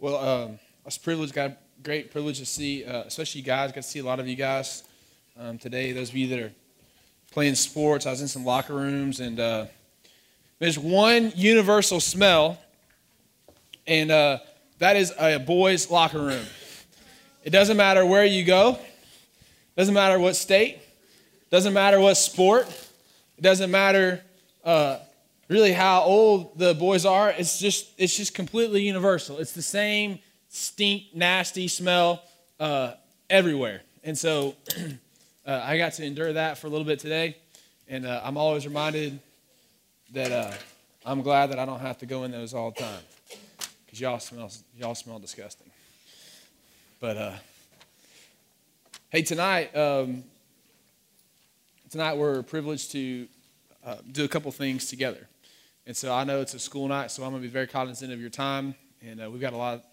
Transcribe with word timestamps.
Well, 0.00 0.16
um, 0.16 0.50
I 0.52 0.84
was 0.84 0.96
privileged, 0.96 1.34
got 1.34 1.50
a 1.50 1.56
great 1.82 2.12
privilege 2.12 2.38
to 2.38 2.46
see, 2.46 2.84
uh, 2.84 3.02
especially 3.02 3.40
you 3.40 3.44
guys. 3.44 3.72
Got 3.72 3.82
to 3.82 3.88
see 3.88 3.98
a 3.98 4.04
lot 4.04 4.20
of 4.20 4.28
you 4.28 4.36
guys 4.36 4.84
um, 5.36 5.58
today. 5.58 5.90
Those 5.90 6.10
of 6.10 6.16
you 6.16 6.28
that 6.28 6.38
are 6.38 6.52
playing 7.32 7.56
sports, 7.56 8.06
I 8.06 8.12
was 8.12 8.20
in 8.20 8.28
some 8.28 8.44
locker 8.44 8.74
rooms, 8.74 9.18
and 9.18 9.40
uh, 9.40 9.66
there's 10.60 10.78
one 10.78 11.32
universal 11.34 11.98
smell, 11.98 12.60
and 13.88 14.12
uh, 14.12 14.38
that 14.78 14.94
is 14.94 15.12
a 15.18 15.40
boys' 15.40 15.90
locker 15.90 16.20
room. 16.20 16.46
It 17.42 17.50
doesn't 17.50 17.76
matter 17.76 18.06
where 18.06 18.24
you 18.24 18.44
go, 18.44 18.78
doesn't 19.76 19.94
matter 19.94 20.20
what 20.20 20.36
state, 20.36 20.78
doesn't 21.50 21.72
matter 21.74 21.98
what 21.98 22.14
sport, 22.14 22.68
it 23.36 23.42
doesn't 23.42 23.72
matter 23.72 24.22
uh, 24.62 24.98
really 25.48 25.72
how 25.72 26.02
old 26.02 26.58
the 26.58 26.74
boys 26.74 27.04
are. 27.04 27.30
It's 27.30 27.58
just 27.58 27.88
it's 27.98 28.16
just 28.16 28.34
completely 28.34 28.82
universal. 28.82 29.38
It's 29.38 29.52
the 29.52 29.62
same 29.62 30.18
stink, 30.48 31.04
nasty 31.14 31.68
smell 31.68 32.22
uh, 32.60 32.92
everywhere. 33.28 33.82
And 34.04 34.16
so 34.16 34.54
uh, 35.46 35.62
I 35.64 35.78
got 35.78 35.94
to 35.94 36.04
endure 36.04 36.32
that 36.32 36.58
for 36.58 36.66
a 36.66 36.70
little 36.70 36.86
bit 36.86 36.98
today, 36.98 37.36
and 37.88 38.06
uh, 38.06 38.20
I'm 38.22 38.36
always 38.36 38.66
reminded 38.66 39.18
that 40.12 40.32
uh, 40.32 40.52
I'm 41.04 41.22
glad 41.22 41.50
that 41.50 41.58
I 41.58 41.64
don't 41.64 41.80
have 41.80 41.98
to 41.98 42.06
go 42.06 42.24
in 42.24 42.30
those 42.30 42.54
all 42.54 42.70
the 42.70 42.80
time 42.80 43.02
because 43.84 44.00
y'all 44.00 44.20
smell 44.20 44.50
y'all 44.76 44.94
smell 44.94 45.18
disgusting. 45.18 45.70
But 47.00 47.16
uh, 47.16 47.34
hey, 49.10 49.22
tonight. 49.22 49.74
Um, 49.76 50.24
tonight 51.90 52.16
we're 52.16 52.42
privileged 52.42 52.92
to 52.92 53.26
uh, 53.84 53.96
do 54.12 54.24
a 54.24 54.28
couple 54.28 54.50
things 54.52 54.88
together. 54.88 55.26
And 55.88 55.96
so 55.96 56.12
I 56.12 56.24
know 56.24 56.42
it's 56.42 56.52
a 56.52 56.58
school 56.58 56.86
night, 56.86 57.10
so 57.10 57.24
I'm 57.24 57.30
going 57.30 57.40
to 57.40 57.48
be 57.48 57.50
very 57.50 57.66
cognizant 57.66 58.12
of 58.12 58.20
your 58.20 58.28
time. 58.28 58.74
And 59.00 59.22
uh, 59.22 59.30
we've 59.30 59.40
got 59.40 59.54
a 59.54 59.56
lot, 59.56 59.86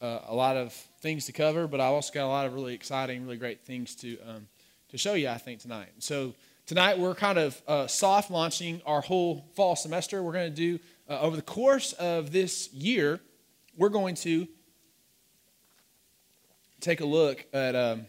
uh, 0.00 0.20
a 0.28 0.34
lot 0.34 0.56
of 0.56 0.72
things 1.02 1.26
to 1.26 1.32
cover, 1.32 1.66
but 1.66 1.78
I 1.78 1.84
also 1.84 2.10
got 2.10 2.24
a 2.24 2.26
lot 2.26 2.46
of 2.46 2.54
really 2.54 2.72
exciting, 2.72 3.22
really 3.24 3.36
great 3.36 3.60
things 3.60 3.94
to 3.96 4.18
um, 4.26 4.48
to 4.88 4.96
show 4.96 5.12
you. 5.12 5.28
I 5.28 5.36
think 5.36 5.60
tonight. 5.60 5.90
So 5.98 6.32
tonight 6.64 6.98
we're 6.98 7.14
kind 7.14 7.38
of 7.38 7.60
uh, 7.68 7.86
soft 7.86 8.30
launching 8.30 8.80
our 8.86 9.02
whole 9.02 9.44
fall 9.54 9.76
semester. 9.76 10.22
We're 10.22 10.32
going 10.32 10.54
to 10.54 10.56
do 10.56 10.78
uh, 11.06 11.20
over 11.20 11.36
the 11.36 11.42
course 11.42 11.92
of 11.92 12.32
this 12.32 12.72
year. 12.72 13.20
We're 13.76 13.90
going 13.90 14.14
to 14.14 14.48
take 16.80 17.02
a 17.02 17.06
look 17.06 17.44
at. 17.52 17.76
Um, 17.76 18.06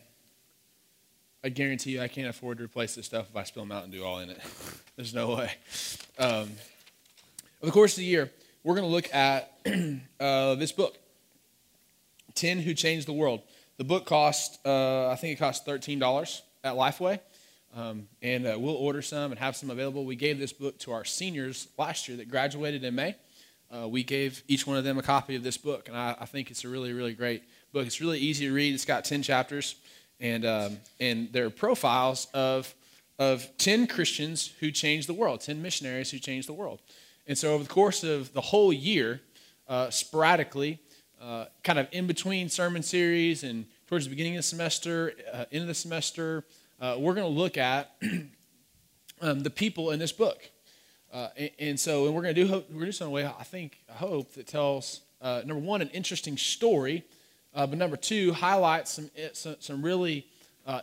I 1.46 1.50
guarantee 1.50 1.92
you, 1.92 2.02
I 2.02 2.08
can't 2.08 2.30
afford 2.30 2.60
to 2.60 2.64
replace 2.64 2.96
this 2.96 3.06
stuff 3.06 3.28
if 3.30 3.36
I 3.36 3.44
spill 3.44 3.66
Mountain 3.66 3.92
Dew 3.92 4.06
all 4.06 4.20
in 4.20 4.30
it. 4.30 4.40
There's 4.96 5.14
no 5.14 5.36
way. 5.36 5.52
Um, 6.18 6.52
over 7.64 7.70
the 7.70 7.72
course 7.72 7.94
of 7.94 8.00
the 8.00 8.06
year, 8.06 8.30
we're 8.66 8.76
going 8.76 8.86
to 8.86 8.94
look 8.94 9.14
at 9.16 9.54
uh, 10.20 10.56
this 10.56 10.74
book, 10.74 10.98
10 12.36 12.60
Who 12.60 12.74
Changed 12.74 13.08
the 13.08 13.14
World. 13.14 13.42
The 13.78 13.86
book 13.86 14.06
cost, 14.06 14.60
uh, 14.66 15.08
I 15.08 15.16
think 15.16 15.38
it 15.38 15.40
cost 15.40 15.66
$13 15.66 16.42
at 16.66 16.74
Lifeway. 16.74 17.22
Um, 17.74 18.10
and 18.22 18.46
uh, 18.46 18.58
we'll 18.60 18.76
order 18.76 19.02
some 19.02 19.32
and 19.32 19.40
have 19.40 19.56
some 19.56 19.70
available. 19.70 20.04
We 20.04 20.18
gave 20.18 20.40
this 20.40 20.52
book 20.52 20.78
to 20.80 20.92
our 20.92 21.06
seniors 21.06 21.70
last 21.78 22.10
year 22.10 22.18
that 22.18 22.30
graduated 22.30 22.84
in 22.84 22.96
May. 22.96 23.16
Uh, 23.74 23.88
we 23.88 24.04
gave 24.04 24.44
each 24.50 24.68
one 24.68 24.76
of 24.76 24.84
them 24.84 24.98
a 24.98 25.02
copy 25.02 25.38
of 25.38 25.42
this 25.42 25.56
book, 25.56 25.88
and 25.88 25.96
I, 25.96 26.18
I, 26.20 26.26
think 26.26 26.52
it's 26.52 26.66
a 26.66 26.68
really, 26.68 26.92
really 26.92 27.14
great 27.14 27.44
book. 27.72 27.88
It's 27.88 28.02
really 28.02 28.20
easy 28.20 28.46
to 28.46 28.54
read. 28.54 28.74
It's 28.74 28.86
got 28.86 29.06
10 29.06 29.24
chapters 29.24 29.76
and 30.20 30.46
um, 30.46 30.78
and 31.00 31.32
they're 31.32 31.50
profiles 31.50 32.28
of 32.34 32.74
of 33.20 33.48
ten 33.58 33.88
Christians 33.88 34.52
who 34.60 34.72
changed 34.72 35.08
the 35.08 35.14
world, 35.14 35.42
ten 35.42 35.62
missionaries 35.62 36.12
who 36.12 36.20
changed 36.20 36.48
the 36.48 36.54
world. 36.54 36.82
And 37.26 37.38
so 37.38 37.54
over 37.54 37.64
the 37.64 37.70
course 37.70 38.04
of 38.04 38.34
the 38.34 38.42
whole 38.42 38.74
year, 38.74 39.22
uh, 39.68 39.90
sporadically, 39.90 40.80
uh, 41.22 41.46
kind 41.64 41.80
of 41.80 41.88
in 41.94 42.06
between 42.06 42.50
sermon 42.50 42.84
series 42.84 43.44
and 43.44 43.66
towards 43.88 44.06
the 44.06 44.10
beginning 44.10 44.34
of 44.34 44.40
the 44.40 44.44
semester, 44.44 45.14
uh, 45.32 45.46
end 45.52 45.62
of 45.62 45.68
the 45.68 45.74
semester, 45.74 46.44
uh, 46.82 46.98
we're 47.00 47.14
going 47.14 47.26
to 47.26 47.40
look 47.40 47.58
at 47.58 47.96
um, 49.22 49.40
the 49.40 49.50
people 49.50 49.92
in 49.92 50.00
this 50.00 50.12
book. 50.12 50.50
Uh, 51.14 51.30
and, 51.38 51.50
and, 51.60 51.80
so, 51.80 52.06
and 52.06 52.14
we're 52.14 52.24
going 52.24 52.36
to 52.36 52.44
do 52.44 52.52
we're 52.52 52.60
going 52.60 52.80
to 52.80 52.86
do 52.88 52.92
something 52.92 53.14
way 53.14 53.26
I 53.26 53.44
think 53.44 53.78
I 53.90 53.94
hope 53.94 54.34
that 54.34 54.48
tells 54.48 55.02
uh, 55.22 55.44
number 55.46 55.64
one 55.64 55.82
an 55.82 55.90
interesting 55.90 56.38
story 56.38 57.06
but 57.54 57.78
number 57.78 57.96
two, 57.96 58.34
highlights 58.34 58.92
some, 58.92 59.12
eh, 59.16 59.30
some, 59.34 59.56
some 59.60 59.82
really 59.84 60.26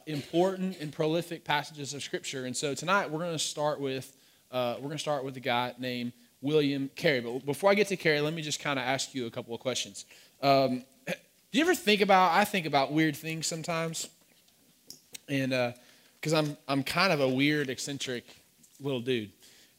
important 0.06 0.79
and 0.81 0.93
prolific 0.93 1.45
passages 1.45 1.95
of 1.95 2.03
Scripture. 2.03 2.47
And 2.47 2.56
so 2.56 2.75
tonight 2.75 3.11
we're 3.11 3.19
going 3.19 3.33
to 3.33 3.39
start 3.41 3.81
with 3.81 4.17
we're 4.53 4.79
going 4.79 4.91
to 4.93 4.99
start 4.99 5.25
with 5.25 5.37
a 5.37 5.41
guy 5.41 5.75
named 5.79 6.12
William 6.43 6.91
Carey. 6.97 7.21
But 7.21 7.45
before 7.45 7.71
I 7.71 7.75
get 7.75 7.89
to 7.89 7.97
Carey, 7.97 8.21
let 8.21 8.34
me 8.34 8.43
just 8.43 8.61
kind 8.61 8.78
of 8.78 8.84
ask 8.84 9.15
you 9.15 9.27
a 9.27 9.31
couple 9.31 9.55
of 9.55 9.61
questions. 9.61 10.05
Um, 10.43 10.84
do 11.06 11.59
you 11.59 11.65
ever 11.65 11.75
think 11.75 12.01
about? 12.01 12.33
I 12.33 12.45
think 12.45 12.67
about 12.67 12.93
weird 12.93 13.17
things 13.17 13.47
sometimes, 13.47 14.09
and 15.29 15.50
because 15.50 16.33
uh, 16.33 16.39
I'm 16.39 16.56
I'm 16.69 16.83
kind 16.84 17.12
of 17.12 17.21
a 17.21 17.29
weird, 17.29 17.69
eccentric 17.69 18.25
little 18.81 19.00
dude, 19.00 19.33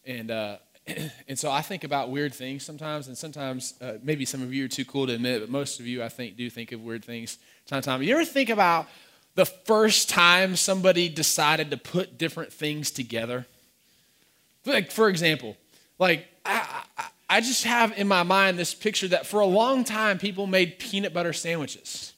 and 0.06 0.30
uh, 0.30 0.58
and 1.28 1.40
so 1.40 1.50
I 1.50 1.62
think 1.62 1.86
about 1.86 2.10
weird 2.10 2.34
things 2.34 2.66
sometimes, 2.66 3.08
and 3.08 3.18
sometimes 3.18 3.76
uh, 3.82 3.94
maybe 4.04 4.26
some 4.26 4.42
of 4.42 4.54
you 4.54 4.66
are 4.66 4.68
too 4.68 4.84
cool 4.84 5.08
to 5.08 5.14
admit, 5.14 5.42
but 5.42 5.50
most 5.50 5.80
of 5.80 5.88
you, 5.88 6.04
I 6.04 6.10
think, 6.10 6.36
do 6.36 6.50
think 6.50 6.74
of 6.74 6.82
weird 6.82 7.06
things 7.06 7.38
time 7.68 7.82
to 7.82 7.86
time. 7.86 8.04
You 8.04 8.16
ever 8.16 8.26
think 8.26 8.50
about 8.50 8.88
the 9.36 9.46
first 9.46 10.10
time 10.10 10.58
somebody 10.58 11.08
decided 11.08 11.72
to 11.72 11.78
put 11.78 12.18
different 12.18 12.52
things 12.52 12.92
together? 12.92 13.48
Like, 14.66 14.92
for 14.92 15.08
example, 15.08 15.56
like 16.00 16.28
I, 16.46 16.84
I, 17.29 17.41
just 17.41 17.63
have 17.66 17.97
in 17.97 18.07
my 18.07 18.24
mind 18.24 18.57
this 18.57 18.74
picture 18.74 19.07
that 19.09 19.25
for 19.25 19.40
a 19.40 19.46
long 19.46 19.84
time 19.84 20.18
people 20.18 20.47
made 20.47 20.79
peanut 20.79 21.13
butter 21.13 21.34
sandwiches. 21.34 22.13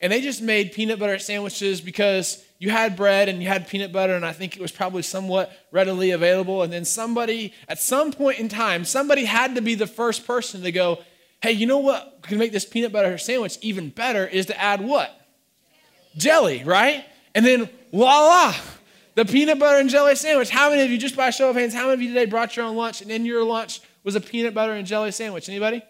And 0.00 0.12
they 0.12 0.20
just 0.20 0.42
made 0.42 0.72
peanut 0.72 0.98
butter 0.98 1.18
sandwiches 1.18 1.80
because 1.80 2.44
you 2.58 2.70
had 2.70 2.96
bread 2.96 3.28
and 3.28 3.42
you 3.42 3.48
had 3.48 3.68
peanut 3.68 3.92
butter, 3.92 4.14
and 4.14 4.24
I 4.24 4.32
think 4.32 4.56
it 4.56 4.62
was 4.62 4.72
probably 4.72 5.02
somewhat 5.02 5.52
readily 5.72 6.10
available. 6.10 6.62
And 6.62 6.72
then 6.72 6.84
somebody, 6.84 7.52
at 7.68 7.80
some 7.80 8.12
point 8.12 8.38
in 8.38 8.48
time, 8.48 8.84
somebody 8.84 9.24
had 9.24 9.54
to 9.56 9.62
be 9.62 9.74
the 9.74 9.86
first 9.86 10.26
person 10.26 10.62
to 10.62 10.72
go, 10.72 10.98
hey, 11.40 11.52
you 11.52 11.66
know 11.66 11.78
what 11.78 12.18
can 12.22 12.38
make 12.38 12.52
this 12.52 12.64
peanut 12.64 12.92
butter 12.92 13.16
sandwich 13.18 13.58
even 13.60 13.90
better 13.90 14.26
is 14.26 14.46
to 14.46 14.60
add 14.60 14.80
what? 14.80 15.14
Jelly, 16.16 16.62
right? 16.64 17.04
And 17.34 17.46
then 17.46 17.68
voila, 17.92 18.54
the 19.18 19.24
peanut 19.24 19.58
butter 19.58 19.80
and 19.80 19.90
jelly 19.90 20.14
sandwich. 20.14 20.48
How 20.48 20.70
many 20.70 20.82
of 20.82 20.92
you, 20.92 20.96
just 20.96 21.16
by 21.16 21.30
show 21.30 21.50
of 21.50 21.56
hands, 21.56 21.74
how 21.74 21.88
many 21.88 21.94
of 21.94 22.02
you 22.02 22.14
today 22.14 22.24
brought 22.24 22.56
your 22.56 22.66
own 22.66 22.76
lunch 22.76 23.02
and 23.02 23.10
in 23.10 23.26
your 23.26 23.42
lunch 23.42 23.80
was 24.04 24.14
a 24.14 24.20
peanut 24.20 24.54
butter 24.54 24.74
and 24.74 24.86
jelly 24.86 25.10
sandwich? 25.10 25.48
Anybody? 25.48 25.82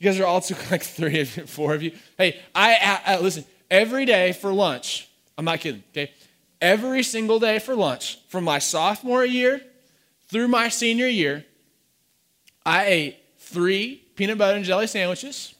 You 0.00 0.04
guys 0.04 0.18
are 0.18 0.26
all 0.26 0.40
too 0.40 0.56
like 0.72 0.82
three 0.82 1.20
of 1.20 1.36
you, 1.36 1.46
four 1.46 1.72
of 1.72 1.84
you. 1.84 1.92
Hey, 2.18 2.40
I, 2.52 2.74
I, 3.06 3.14
I 3.14 3.20
listen. 3.20 3.44
Every 3.70 4.06
day 4.06 4.32
for 4.32 4.52
lunch, 4.52 5.08
I'm 5.38 5.44
not 5.44 5.60
kidding, 5.60 5.84
okay? 5.92 6.10
Every 6.60 7.04
single 7.04 7.38
day 7.38 7.60
for 7.60 7.76
lunch, 7.76 8.18
from 8.26 8.42
my 8.42 8.58
sophomore 8.58 9.24
year 9.24 9.60
through 10.26 10.48
my 10.48 10.68
senior 10.68 11.06
year, 11.06 11.44
I 12.64 12.86
ate 12.86 13.18
three 13.38 14.02
peanut 14.16 14.36
butter 14.36 14.56
and 14.56 14.64
jelly 14.64 14.88
sandwiches. 14.88 15.54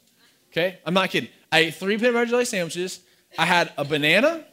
Okay? 0.50 0.81
I'm 0.84 0.94
not 0.94 1.10
kidding. 1.10 1.31
I 1.53 1.60
ate 1.60 1.75
three 1.76 1.97
peanut 1.97 2.15
butter 2.15 2.22
and 2.22 2.31
jelly 2.31 2.44
sandwiches. 2.44 2.99
I 3.38 3.47
had 3.47 3.72
a 3.78 3.84
banana, 3.84 4.44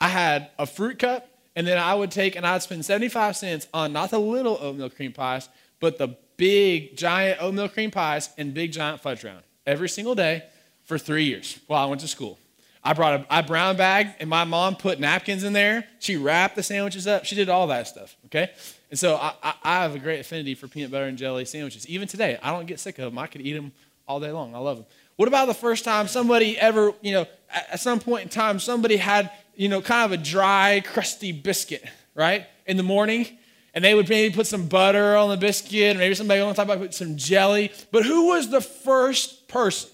I 0.00 0.08
had 0.08 0.48
a 0.58 0.64
fruit 0.64 0.98
cup, 0.98 1.28
and 1.56 1.66
then 1.66 1.78
I 1.78 1.94
would 1.94 2.10
take 2.10 2.36
and 2.36 2.46
I'd 2.46 2.62
spend 2.62 2.84
75 2.84 3.36
cents 3.36 3.68
on 3.72 3.92
not 3.92 4.10
the 4.10 4.18
little 4.18 4.58
oatmeal 4.60 4.90
cream 4.90 5.12
pies, 5.12 5.48
but 5.80 5.98
the 5.98 6.16
big, 6.36 6.96
giant 6.96 7.40
oatmeal 7.40 7.68
cream 7.68 7.90
pies 7.90 8.30
and 8.36 8.52
big, 8.52 8.72
giant 8.72 9.00
fudge 9.00 9.24
round 9.24 9.42
every 9.66 9.88
single 9.88 10.14
day 10.14 10.42
for 10.84 10.98
three 10.98 11.24
years 11.24 11.58
while 11.66 11.84
I 11.84 11.86
went 11.86 12.00
to 12.02 12.08
school. 12.08 12.38
I 12.86 12.92
brought 12.92 13.24
a, 13.30 13.42
brown 13.42 13.78
bag, 13.78 14.08
and 14.20 14.28
my 14.28 14.44
mom 14.44 14.76
put 14.76 15.00
napkins 15.00 15.42
in 15.42 15.54
there. 15.54 15.86
She 16.00 16.16
wrapped 16.16 16.54
the 16.54 16.62
sandwiches 16.62 17.06
up. 17.06 17.24
She 17.24 17.34
did 17.34 17.48
all 17.48 17.66
that 17.68 17.88
stuff, 17.88 18.14
okay? 18.26 18.50
And 18.90 18.98
so 18.98 19.16
I, 19.16 19.32
I, 19.42 19.54
I 19.64 19.82
have 19.82 19.94
a 19.94 19.98
great 19.98 20.20
affinity 20.20 20.54
for 20.54 20.68
peanut 20.68 20.90
butter 20.90 21.06
and 21.06 21.16
jelly 21.16 21.46
sandwiches. 21.46 21.88
Even 21.88 22.06
today, 22.06 22.38
I 22.42 22.50
don't 22.50 22.66
get 22.66 22.78
sick 22.78 22.98
of 22.98 23.06
them. 23.06 23.18
I 23.18 23.26
could 23.26 23.40
eat 23.40 23.54
them 23.54 23.72
all 24.06 24.20
day 24.20 24.30
long. 24.30 24.54
I 24.54 24.58
love 24.58 24.76
them. 24.76 24.86
What 25.16 25.28
about 25.28 25.46
the 25.46 25.54
first 25.54 25.84
time 25.84 26.08
somebody 26.08 26.58
ever, 26.58 26.92
you 27.00 27.12
know, 27.12 27.26
at 27.50 27.80
some 27.80 28.00
point 28.00 28.24
in 28.24 28.28
time, 28.28 28.58
somebody 28.58 28.96
had, 28.96 29.30
you 29.56 29.68
know, 29.68 29.80
kind 29.80 30.04
of 30.04 30.18
a 30.18 30.22
dry, 30.22 30.82
crusty 30.84 31.32
biscuit, 31.32 31.84
right, 32.14 32.46
in 32.66 32.76
the 32.76 32.82
morning? 32.82 33.26
And 33.74 33.84
they 33.84 33.94
would 33.94 34.08
maybe 34.08 34.34
put 34.34 34.46
some 34.46 34.68
butter 34.68 35.16
on 35.16 35.30
the 35.30 35.36
biscuit, 35.36 35.96
or 35.96 35.98
maybe 35.98 36.14
somebody 36.14 36.40
on 36.40 36.54
top 36.54 36.68
put 36.68 36.94
some 36.94 37.16
jelly. 37.16 37.72
But 37.90 38.04
who 38.04 38.28
was 38.28 38.48
the 38.48 38.60
first 38.60 39.48
person 39.48 39.90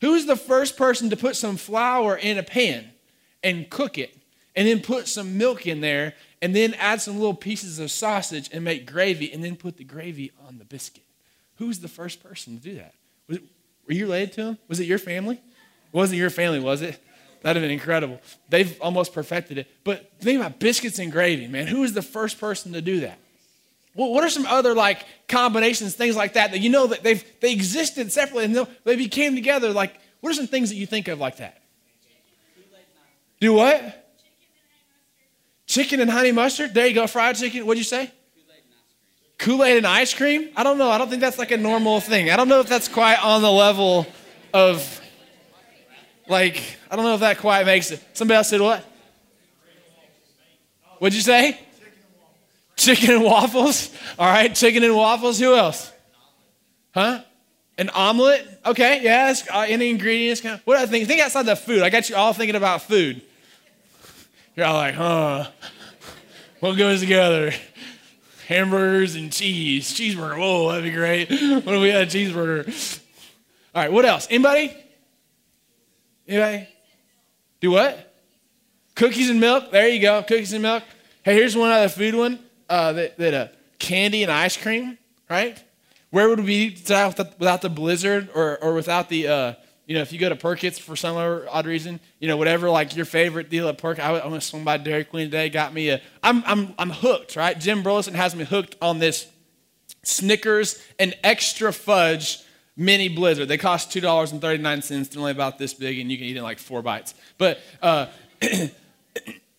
Who 0.00 0.12
was 0.12 0.26
the 0.26 0.36
first 0.36 0.76
person 0.76 1.10
to 1.10 1.16
put 1.16 1.36
some 1.36 1.56
flour 1.56 2.16
in 2.16 2.38
a 2.38 2.42
pan 2.42 2.90
and 3.44 3.70
cook 3.70 3.98
it 3.98 4.16
and 4.56 4.66
then 4.66 4.80
put 4.80 5.06
some 5.06 5.38
milk 5.38 5.66
in 5.66 5.80
there 5.80 6.14
and 6.40 6.54
then 6.56 6.74
add 6.74 7.00
some 7.00 7.14
little 7.14 7.34
pieces 7.34 7.78
of 7.78 7.90
sausage 7.90 8.50
and 8.52 8.64
make 8.64 8.90
gravy 8.90 9.32
and 9.32 9.44
then 9.44 9.54
put 9.54 9.76
the 9.76 9.84
gravy 9.84 10.32
on 10.46 10.58
the 10.58 10.64
biscuit? 10.64 11.04
Who 11.56 11.68
was 11.68 11.78
the 11.78 11.88
first 11.88 12.22
person 12.22 12.58
to 12.58 12.62
do 12.62 12.74
that? 12.74 12.94
It, 13.28 13.42
were 13.86 13.94
you 13.94 14.06
related 14.06 14.32
to 14.32 14.40
him? 14.42 14.58
Was 14.66 14.80
it 14.80 14.86
your 14.86 14.98
family? 14.98 15.36
It 15.36 15.96
wasn't 15.96 16.18
your 16.18 16.30
family, 16.30 16.58
was 16.58 16.82
it? 16.82 17.00
That'd 17.42 17.60
have 17.60 17.68
been 17.68 17.72
incredible. 17.72 18.20
They've 18.48 18.80
almost 18.80 19.12
perfected 19.12 19.58
it. 19.58 19.68
But 19.84 20.12
think 20.20 20.40
about 20.40 20.58
biscuits 20.58 20.98
and 20.98 21.10
gravy, 21.10 21.48
man. 21.48 21.66
Who 21.66 21.80
was 21.80 21.92
the 21.92 22.02
first 22.02 22.38
person 22.38 22.72
to 22.72 22.80
do 22.80 23.00
that? 23.00 23.18
what 23.94 24.24
are 24.24 24.30
some 24.30 24.46
other 24.46 24.74
like 24.74 25.04
combinations, 25.28 25.94
things 25.94 26.16
like 26.16 26.32
that 26.32 26.52
that 26.52 26.60
you 26.60 26.70
know 26.70 26.86
that 26.86 27.02
they've 27.02 27.22
they 27.40 27.52
existed 27.52 28.10
separately 28.10 28.44
and 28.44 28.66
they 28.84 28.96
became 28.96 29.34
together? 29.34 29.70
Like, 29.70 29.94
what 30.20 30.30
are 30.30 30.34
some 30.34 30.46
things 30.46 30.70
that 30.70 30.76
you 30.76 30.86
think 30.86 31.08
of 31.08 31.18
like 31.18 31.36
that? 31.38 31.60
Do 33.40 33.52
what? 33.54 34.14
Chicken 35.66 36.00
and 36.00 36.10
honey 36.10 36.32
mustard. 36.32 36.74
There 36.74 36.86
you 36.86 36.94
go, 36.94 37.06
fried 37.06 37.36
chicken. 37.36 37.66
What'd 37.66 37.78
you 37.78 37.84
say? 37.84 38.10
Kool 39.38 39.64
Aid 39.64 39.78
and 39.78 39.86
ice 39.86 40.14
cream? 40.14 40.50
I 40.54 40.62
don't 40.62 40.78
know. 40.78 40.88
I 40.88 40.98
don't 40.98 41.08
think 41.08 41.20
that's 41.20 41.38
like 41.38 41.50
a 41.50 41.56
normal 41.56 42.00
thing. 42.00 42.30
I 42.30 42.36
don't 42.36 42.48
know 42.48 42.60
if 42.60 42.68
that's 42.68 42.86
quite 42.86 43.22
on 43.24 43.42
the 43.42 43.50
level 43.50 44.06
of, 44.54 45.01
like, 46.32 46.60
I 46.90 46.96
don't 46.96 47.04
know 47.04 47.14
if 47.14 47.20
that 47.20 47.38
quite 47.38 47.64
makes 47.64 47.90
it. 47.90 48.02
Somebody 48.14 48.36
else 48.36 48.48
said 48.48 48.60
what? 48.60 48.84
What'd 50.98 51.14
you 51.14 51.22
say? 51.22 51.58
Chicken 52.76 53.10
and 53.10 53.24
waffles. 53.24 53.90
All 54.18 54.26
right, 54.26 54.52
chicken 54.54 54.82
and 54.82 54.96
waffles. 54.96 55.38
Who 55.38 55.54
else? 55.54 55.92
Huh? 56.94 57.22
An 57.78 57.90
omelet? 57.90 58.46
Okay, 58.66 59.02
yeah. 59.02 59.34
Uh, 59.52 59.66
any 59.68 59.90
ingredients? 59.90 60.42
What 60.64 60.76
I 60.76 60.86
think? 60.86 61.08
Think 61.08 61.20
outside 61.20 61.46
the 61.46 61.56
food. 61.56 61.82
I 61.82 61.90
got 61.90 62.08
you 62.08 62.16
all 62.16 62.32
thinking 62.32 62.54
about 62.54 62.82
food. 62.82 63.22
You're 64.54 64.66
all 64.66 64.74
like, 64.74 64.94
huh? 64.94 65.48
What 66.60 66.76
goes 66.76 67.00
together? 67.00 67.52
Hamburgers 68.46 69.14
and 69.14 69.32
cheese. 69.32 69.92
Cheeseburger. 69.94 70.38
Whoa, 70.38 70.68
that'd 70.68 70.84
be 70.84 70.90
great. 70.90 71.30
What 71.64 71.74
if 71.74 71.80
we 71.80 71.88
had 71.88 72.02
a 72.02 72.06
cheeseburger? 72.06 73.00
All 73.74 73.82
right, 73.82 73.92
what 73.92 74.04
else? 74.04 74.26
Anybody? 74.28 74.76
Anybody? 76.26 76.68
Do 77.60 77.70
what? 77.72 78.14
Cookies 78.94 79.30
and 79.30 79.40
milk. 79.40 79.70
There 79.70 79.88
you 79.88 80.00
go. 80.00 80.22
Cookies 80.22 80.52
and 80.52 80.62
milk. 80.62 80.82
Hey, 81.22 81.34
here's 81.34 81.56
one 81.56 81.70
other 81.70 81.88
food 81.88 82.14
one. 82.14 82.38
Uh, 82.68 82.92
that, 82.92 83.18
that 83.18 83.34
uh, 83.34 83.48
candy 83.78 84.22
and 84.22 84.32
ice 84.32 84.56
cream, 84.56 84.96
right? 85.28 85.62
Where 86.10 86.28
would 86.28 86.40
we 86.40 86.44
be 86.44 86.70
without 86.70 87.16
the, 87.16 87.32
without 87.38 87.62
the 87.62 87.68
blizzard 87.68 88.30
or, 88.34 88.58
or 88.62 88.74
without 88.74 89.08
the 89.08 89.28
uh, 89.28 89.54
you 89.86 89.96
know, 89.96 90.02
if 90.02 90.12
you 90.12 90.18
go 90.18 90.28
to 90.28 90.36
Perkins 90.36 90.78
for 90.78 90.96
some 90.96 91.16
odd 91.16 91.66
reason, 91.66 92.00
you 92.20 92.28
know, 92.28 92.36
whatever, 92.36 92.70
like 92.70 92.94
your 92.94 93.04
favorite 93.04 93.50
deal 93.50 93.68
at 93.68 93.78
Perk, 93.78 93.98
I, 93.98 94.18
I 94.18 94.26
went 94.26 94.42
swing 94.42 94.64
by 94.64 94.76
Dairy 94.76 95.04
Queen 95.04 95.26
today, 95.26 95.50
got 95.50 95.74
me 95.74 95.90
a, 95.90 96.00
I'm, 96.22 96.42
I'm, 96.46 96.74
I'm 96.78 96.90
hooked, 96.90 97.36
right? 97.36 97.58
Jim 97.58 97.82
Burleson 97.82 98.14
has 98.14 98.34
me 98.34 98.44
hooked 98.44 98.76
on 98.80 99.00
this 99.00 99.28
Snickers 100.04 100.82
and 100.98 101.14
extra 101.22 101.72
fudge 101.72 102.42
mini 102.76 103.08
blizzard. 103.08 103.48
They 103.48 103.58
cost 103.58 103.90
$2.39. 103.90 105.10
They're 105.10 105.18
only 105.18 105.32
about 105.32 105.58
this 105.58 105.74
big, 105.74 105.98
and 105.98 106.10
you 106.10 106.16
can 106.16 106.26
eat 106.26 106.36
it 106.36 106.38
in 106.38 106.42
like 106.42 106.58
four 106.58 106.82
bites. 106.82 107.14
But, 107.38 107.60
uh, 107.80 108.06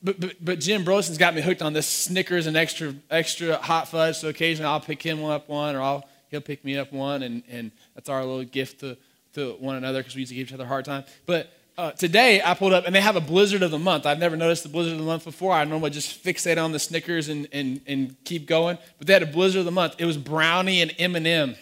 but, 0.01 0.19
but, 0.19 0.35
but 0.41 0.59
Jim 0.59 0.83
Burleson's 0.83 1.17
got 1.17 1.35
me 1.35 1.41
hooked 1.41 1.61
on 1.61 1.73
this 1.73 1.87
Snickers 1.87 2.47
and 2.47 2.57
extra, 2.57 2.95
extra 3.09 3.57
hot 3.57 3.87
fudge, 3.87 4.17
so 4.17 4.29
occasionally 4.29 4.69
I'll 4.69 4.79
pick 4.79 5.01
him 5.01 5.23
up 5.23 5.49
one, 5.49 5.75
or 5.75 5.81
I'll, 5.81 6.09
he'll 6.29 6.41
pick 6.41 6.65
me 6.65 6.77
up 6.77 6.91
one, 6.91 7.23
and, 7.23 7.43
and 7.49 7.71
that's 7.95 8.09
our 8.09 8.23
little 8.25 8.43
gift 8.43 8.79
to 8.81 8.97
to 9.33 9.53
one 9.59 9.75
another 9.75 9.99
because 9.99 10.15
we 10.15 10.21
used 10.21 10.29
to 10.29 10.35
give 10.35 10.47
each 10.47 10.53
other 10.53 10.63
a 10.63 10.67
hard 10.67 10.85
time. 10.85 11.03
But 11.25 11.51
uh, 11.77 11.91
today 11.91 12.41
I 12.43 12.53
pulled 12.53 12.73
up 12.73 12.85
and 12.85 12.93
they 12.93 13.01
have 13.01 13.15
a 13.15 13.21
blizzard 13.21 13.63
of 13.63 13.71
the 13.71 13.79
month. 13.79 14.05
I've 14.05 14.19
never 14.19 14.35
noticed 14.35 14.63
the 14.63 14.69
blizzard 14.69 14.93
of 14.93 14.99
the 14.99 15.05
month 15.05 15.25
before. 15.25 15.53
I 15.53 15.63
normally 15.63 15.89
just 15.89 16.23
fixate 16.23 16.63
on 16.63 16.71
the 16.71 16.79
Snickers 16.79 17.29
and, 17.29 17.47
and, 17.51 17.81
and 17.87 18.15
keep 18.25 18.45
going. 18.45 18.77
But 18.97 19.07
they 19.07 19.13
had 19.13 19.23
a 19.23 19.27
blizzard 19.27 19.59
of 19.59 19.65
the 19.65 19.71
month. 19.71 19.95
It 19.97 20.05
was 20.05 20.17
brownie 20.17 20.81
and 20.81 20.93
M&M. 20.97 21.55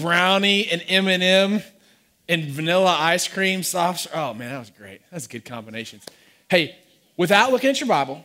Brownie 0.00 0.68
and 0.68 0.82
M&M 0.88 1.62
and 2.28 2.44
vanilla 2.44 2.96
ice 2.98 3.28
cream, 3.28 3.62
soft. 3.62 4.06
Oh 4.14 4.34
man, 4.34 4.50
that 4.50 4.58
was 4.58 4.70
great. 4.70 5.00
That's 5.10 5.26
a 5.26 5.28
good 5.28 5.44
combinations. 5.44 6.06
Hey, 6.48 6.76
without 7.16 7.52
looking 7.52 7.70
at 7.70 7.80
your 7.80 7.88
Bible, 7.88 8.24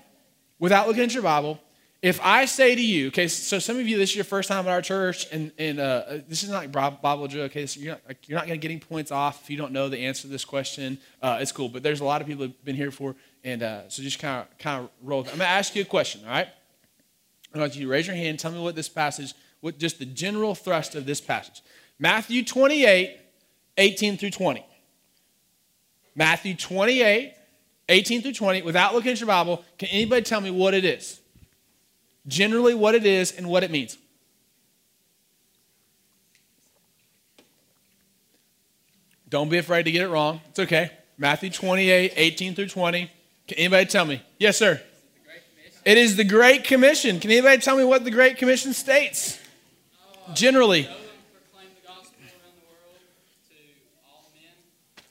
without 0.59 0.87
looking 0.87 1.03
at 1.03 1.13
your 1.13 1.23
Bible, 1.23 1.59
if 2.01 2.19
I 2.21 2.45
say 2.45 2.75
to 2.75 2.81
you, 2.81 3.07
okay, 3.07 3.27
so 3.27 3.57
some 3.57 3.79
of 3.79 3.87
you, 3.87 3.97
this 3.97 4.11
is 4.11 4.15
your 4.15 4.25
first 4.25 4.47
time 4.47 4.67
at 4.67 4.71
our 4.71 4.81
church, 4.83 5.25
and, 5.31 5.51
and 5.57 5.79
uh, 5.79 6.03
this 6.27 6.43
is 6.43 6.49
not 6.49 6.71
like 6.71 7.01
Bible 7.01 7.27
drill, 7.27 7.45
okay, 7.45 7.65
so 7.65 7.79
you're 7.79 7.93
not, 7.93 8.01
like, 8.07 8.29
you're 8.29 8.37
not 8.37 8.45
going 8.45 8.59
to 8.59 8.61
get 8.61 8.69
any 8.69 8.79
points 8.79 9.11
off 9.11 9.41
if 9.43 9.49
you 9.49 9.57
don't 9.57 9.71
know 9.71 9.89
the 9.89 9.97
answer 10.05 10.21
to 10.23 10.27
this 10.27 10.45
question. 10.45 10.99
Uh, 11.19 11.39
it's 11.41 11.51
cool, 11.51 11.67
but 11.67 11.81
there's 11.81 12.01
a 12.01 12.05
lot 12.05 12.21
of 12.21 12.27
people 12.27 12.45
who've 12.45 12.63
been 12.63 12.75
here 12.75 12.91
before, 12.91 13.15
and 13.43 13.63
uh, 13.63 13.89
so 13.89 14.03
just 14.03 14.19
kind 14.19 14.41
of 14.41 14.57
kind 14.59 14.83
of 14.83 14.91
roll. 15.01 15.21
I'm 15.21 15.25
going 15.25 15.39
to 15.39 15.47
ask 15.47 15.75
you 15.75 15.81
a 15.81 15.85
question, 15.85 16.21
all 16.25 16.29
right? 16.29 16.47
I 17.55 17.57
want 17.57 17.75
you 17.75 17.85
to 17.85 17.91
raise 17.91 18.05
your 18.05 18.15
hand, 18.15 18.37
tell 18.37 18.51
me 18.51 18.59
what 18.59 18.75
this 18.75 18.89
passage, 18.89 19.33
what 19.65 19.79
just 19.79 19.99
the 19.99 20.05
general 20.05 20.55
thrust 20.55 20.95
of 20.95 21.05
this 21.05 21.19
passage. 21.19 21.61
Matthew 21.99 22.43
28, 22.43 23.17
18 23.77 24.17
through 24.17 24.29
20. 24.29 24.65
Matthew 26.15 26.55
28, 26.55 27.33
18 27.89 28.21
through 28.21 28.33
20, 28.33 28.61
without 28.61 28.93
looking 28.93 29.11
at 29.11 29.19
your 29.19 29.27
Bible, 29.27 29.63
can 29.77 29.89
anybody 29.89 30.21
tell 30.21 30.39
me 30.39 30.51
what 30.51 30.73
it 30.73 30.85
is? 30.85 31.19
generally 32.27 32.73
what 32.73 32.95
it 32.95 33.05
is 33.05 33.31
and 33.31 33.47
what 33.47 33.63
it 33.63 33.71
means. 33.71 33.97
Don't 39.29 39.49
be 39.49 39.57
afraid 39.57 39.83
to 39.83 39.91
get 39.91 40.01
it 40.01 40.09
wrong. 40.09 40.39
It's 40.49 40.59
okay. 40.59 40.91
Matthew 41.17 41.49
28, 41.49 42.13
18 42.15 42.55
through 42.55 42.67
20. 42.67 43.11
Can 43.47 43.57
anybody 43.57 43.85
tell 43.85 44.05
me? 44.05 44.21
Yes, 44.37 44.57
sir. 44.57 44.81
It 45.83 45.97
is 45.97 46.15
the 46.15 46.23
Great 46.23 46.63
Commission. 46.63 47.19
Can 47.19 47.31
anybody 47.31 47.61
tell 47.61 47.77
me 47.77 47.83
what 47.83 48.03
the 48.03 48.11
Great 48.11 48.37
Commission 48.37 48.73
states? 48.73 49.39
Generally. 50.33 50.89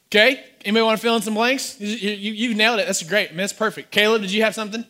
Okay. 0.06 0.44
Anybody 0.64 0.82
want 0.82 0.98
to 0.98 1.02
fill 1.02 1.16
in 1.16 1.22
some 1.22 1.34
blanks? 1.34 1.78
You, 1.80 1.88
you, 1.88 2.32
you 2.32 2.54
nailed 2.54 2.78
it. 2.78 2.86
That's 2.86 3.02
great. 3.02 3.28
I 3.28 3.30
mean, 3.32 3.38
that's 3.38 3.52
perfect. 3.52 3.90
Caleb, 3.90 4.22
did 4.22 4.32
you 4.32 4.42
have 4.42 4.54
something? 4.54 4.84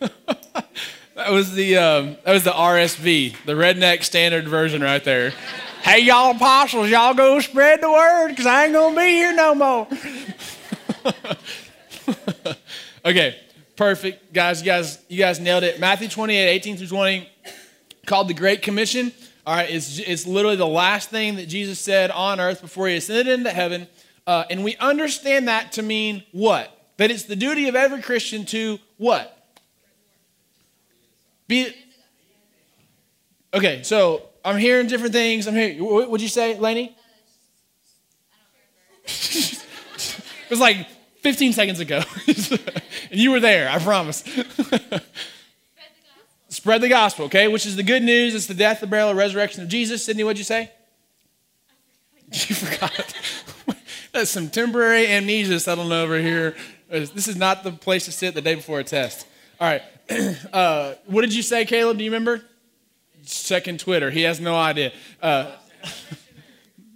that 1.14 1.30
was 1.30 1.52
the 1.52 1.76
um, 1.76 2.16
that 2.24 2.32
was 2.32 2.44
the 2.44 2.50
RSV, 2.50 3.44
the 3.44 3.52
redneck 3.52 4.02
standard 4.04 4.48
version 4.48 4.82
right 4.82 5.02
there. 5.04 5.30
hey 5.82 6.00
y'all 6.00 6.34
apostles, 6.34 6.90
y'all 6.90 7.14
go 7.14 7.40
spread 7.40 7.80
the 7.80 7.90
word 7.90 8.28
because 8.28 8.46
I 8.46 8.64
ain't 8.64 8.74
gonna 8.74 8.96
be 8.96 9.06
here 9.06 9.34
no 9.34 9.54
more. 9.54 9.88
okay, 13.04 13.36
perfect, 13.76 14.32
guys. 14.32 14.60
You 14.60 14.66
guys, 14.66 14.98
you 15.08 15.18
guys 15.18 15.40
nailed 15.40 15.64
it. 15.64 15.78
Matthew 15.78 16.08
28, 16.08 16.48
18 16.48 16.76
through 16.76 16.86
20, 16.88 17.28
called 18.06 18.28
the 18.28 18.34
Great 18.34 18.62
Commission. 18.62 19.12
All 19.46 19.54
right, 19.54 19.70
it's, 19.70 19.98
it's 19.98 20.26
literally 20.26 20.56
the 20.56 20.66
last 20.66 21.10
thing 21.10 21.36
that 21.36 21.46
Jesus 21.46 21.78
said 21.78 22.10
on 22.10 22.40
earth 22.40 22.60
before 22.60 22.88
he 22.88 22.96
ascended 22.96 23.28
into 23.28 23.50
heaven. 23.50 23.86
Uh, 24.26 24.44
and 24.50 24.64
we 24.64 24.76
understand 24.76 25.46
that 25.48 25.72
to 25.72 25.82
mean 25.82 26.24
what? 26.32 26.72
That 26.96 27.10
it's 27.10 27.24
the 27.24 27.36
duty 27.36 27.68
of 27.68 27.76
every 27.76 28.02
Christian 28.02 28.44
to 28.46 28.78
what? 28.96 29.32
Be 31.46 31.72
okay. 33.54 33.82
So 33.84 34.30
I'm 34.44 34.56
hearing 34.56 34.88
different 34.88 35.12
things. 35.12 35.46
I'm 35.46 35.54
hearing. 35.54 35.84
What 35.84 36.10
would 36.10 36.20
you 36.20 36.28
say, 36.28 36.58
Lainey? 36.58 36.96
it 39.04 40.50
was 40.50 40.58
like 40.58 40.88
15 41.26 41.54
seconds 41.54 41.80
ago, 41.80 42.02
and 42.28 43.18
you 43.18 43.32
were 43.32 43.40
there. 43.40 43.68
I 43.68 43.80
promise. 43.80 44.22
Spread 46.48 46.80
the 46.82 46.88
gospel, 46.88 47.24
okay? 47.24 47.48
Which 47.48 47.66
is 47.66 47.74
the 47.74 47.82
good 47.82 48.04
news. 48.04 48.32
It's 48.36 48.46
the 48.46 48.54
death, 48.54 48.78
the 48.78 48.86
burial, 48.86 49.12
resurrection 49.12 49.64
of 49.64 49.68
Jesus. 49.68 50.04
Sydney, 50.04 50.22
what'd 50.22 50.38
you 50.38 50.44
say? 50.44 50.70
You 52.32 52.54
forgot. 52.54 53.14
That's 54.12 54.30
some 54.30 54.50
temporary 54.50 55.08
amnesia 55.08 55.58
settling 55.58 55.90
over 55.90 56.16
here. 56.16 56.54
This 56.88 57.26
is 57.26 57.34
not 57.34 57.64
the 57.64 57.72
place 57.72 58.04
to 58.04 58.12
sit 58.12 58.36
the 58.36 58.40
day 58.40 58.54
before 58.54 58.78
a 58.78 58.84
test. 58.84 59.26
All 59.60 59.68
right. 59.68 59.82
Uh, 60.52 60.94
what 61.06 61.22
did 61.22 61.34
you 61.34 61.42
say, 61.42 61.64
Caleb? 61.64 61.98
Do 61.98 62.04
you 62.04 62.10
remember? 62.12 62.40
Second 63.24 63.80
Twitter. 63.80 64.12
He 64.12 64.22
has 64.22 64.38
no 64.38 64.54
idea. 64.54 64.92
Uh, 65.20 65.50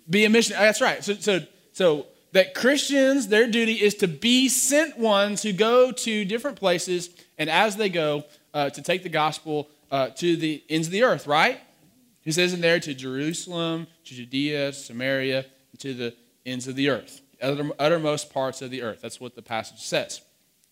be 0.08 0.24
a 0.24 0.30
mission. 0.30 0.54
That's 0.56 0.80
right. 0.80 1.02
So, 1.02 1.14
so, 1.14 1.40
so 1.72 2.06
that 2.32 2.54
Christians, 2.54 3.28
their 3.28 3.48
duty 3.48 3.74
is 3.74 3.94
to 3.96 4.08
be 4.08 4.48
sent 4.48 4.98
ones 4.98 5.42
who 5.42 5.52
go 5.52 5.90
to 5.90 6.24
different 6.24 6.58
places, 6.58 7.10
and 7.38 7.50
as 7.50 7.76
they 7.76 7.88
go, 7.88 8.24
uh, 8.54 8.70
to 8.70 8.82
take 8.82 9.02
the 9.02 9.08
gospel 9.08 9.68
uh, 9.90 10.08
to 10.10 10.36
the 10.36 10.62
ends 10.68 10.86
of 10.86 10.92
the 10.92 11.02
earth. 11.02 11.26
Right? 11.26 11.60
He 12.22 12.32
says 12.32 12.52
in 12.52 12.60
there 12.60 12.80
to 12.80 12.94
Jerusalem, 12.94 13.86
to 14.04 14.14
Judea, 14.14 14.72
Samaria, 14.72 15.46
to 15.78 15.94
the 15.94 16.14
ends 16.44 16.68
of 16.68 16.76
the 16.76 16.90
earth, 16.90 17.20
utter, 17.42 17.70
uttermost 17.78 18.32
parts 18.32 18.62
of 18.62 18.70
the 18.70 18.82
earth. 18.82 19.00
That's 19.00 19.20
what 19.20 19.34
the 19.34 19.42
passage 19.42 19.80
says. 19.80 20.20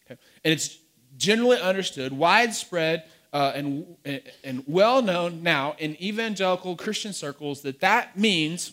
Okay? 0.07 0.21
And 0.45 0.53
it's 0.53 0.79
generally 1.17 1.59
understood, 1.59 2.12
widespread, 2.12 3.05
uh, 3.33 3.53
and, 3.55 3.97
and 4.45 4.65
well 4.67 5.03
known 5.03 5.43
now 5.43 5.75
in 5.79 6.00
evangelical 6.03 6.77
Christian 6.77 7.12
circles 7.12 7.62
that 7.62 7.81
that 7.81 8.19
means 8.19 8.73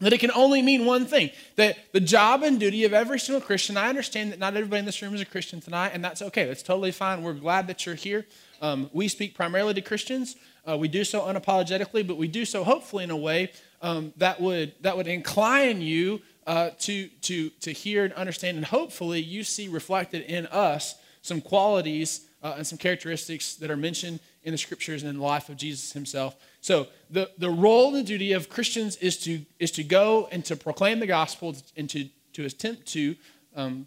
that 0.00 0.12
it 0.12 0.18
can 0.18 0.30
only 0.32 0.62
mean 0.62 0.86
one 0.86 1.06
thing 1.06 1.30
that 1.56 1.78
the 1.92 2.00
job 2.00 2.42
and 2.42 2.58
duty 2.58 2.84
of 2.84 2.92
every 2.92 3.18
single 3.18 3.40
Christian. 3.40 3.76
I 3.76 3.88
understand 3.88 4.32
that 4.32 4.38
not 4.38 4.56
everybody 4.56 4.80
in 4.80 4.86
this 4.86 5.00
room 5.02 5.14
is 5.14 5.20
a 5.20 5.26
Christian 5.26 5.60
tonight, 5.60 5.90
and 5.94 6.02
that's 6.02 6.22
okay. 6.22 6.46
That's 6.46 6.62
totally 6.62 6.92
fine. 6.92 7.22
We're 7.22 7.34
glad 7.34 7.66
that 7.66 7.84
you're 7.84 7.94
here. 7.94 8.26
Um, 8.62 8.90
we 8.92 9.08
speak 9.08 9.34
primarily 9.34 9.74
to 9.74 9.82
Christians. 9.82 10.36
Uh, 10.68 10.76
we 10.76 10.88
do 10.88 11.04
so 11.04 11.20
unapologetically, 11.20 12.06
but 12.06 12.16
we 12.16 12.28
do 12.28 12.44
so 12.44 12.64
hopefully 12.64 13.04
in 13.04 13.10
a 13.10 13.16
way 13.16 13.52
um, 13.82 14.12
that 14.16 14.40
would 14.40 14.74
that 14.82 14.96
would 14.96 15.06
incline 15.06 15.80
you 15.80 16.20
uh, 16.46 16.70
to 16.80 17.08
to 17.22 17.50
to 17.60 17.72
hear 17.72 18.04
and 18.04 18.12
understand, 18.14 18.56
and 18.56 18.66
hopefully 18.66 19.20
you 19.20 19.44
see 19.44 19.68
reflected 19.68 20.22
in 20.22 20.46
us 20.46 20.96
some 21.22 21.40
qualities 21.40 22.26
uh, 22.42 22.54
and 22.56 22.66
some 22.66 22.78
characteristics 22.78 23.54
that 23.56 23.70
are 23.70 23.76
mentioned 23.76 24.20
in 24.42 24.52
the 24.52 24.58
scriptures 24.58 25.02
and 25.02 25.10
in 25.10 25.18
the 25.18 25.22
life 25.22 25.48
of 25.48 25.56
Jesus 25.56 25.92
himself. 25.92 26.34
So 26.60 26.86
the, 27.10 27.30
the 27.38 27.50
role 27.50 27.94
and 27.94 28.06
duty 28.06 28.32
of 28.32 28.48
Christians 28.48 28.96
is 28.96 29.18
to, 29.24 29.44
is 29.58 29.70
to 29.72 29.84
go 29.84 30.28
and 30.32 30.44
to 30.46 30.56
proclaim 30.56 31.00
the 31.00 31.06
gospel 31.06 31.54
and 31.76 31.88
to, 31.90 32.08
to 32.34 32.46
attempt 32.46 32.86
to, 32.88 33.16
um, 33.54 33.86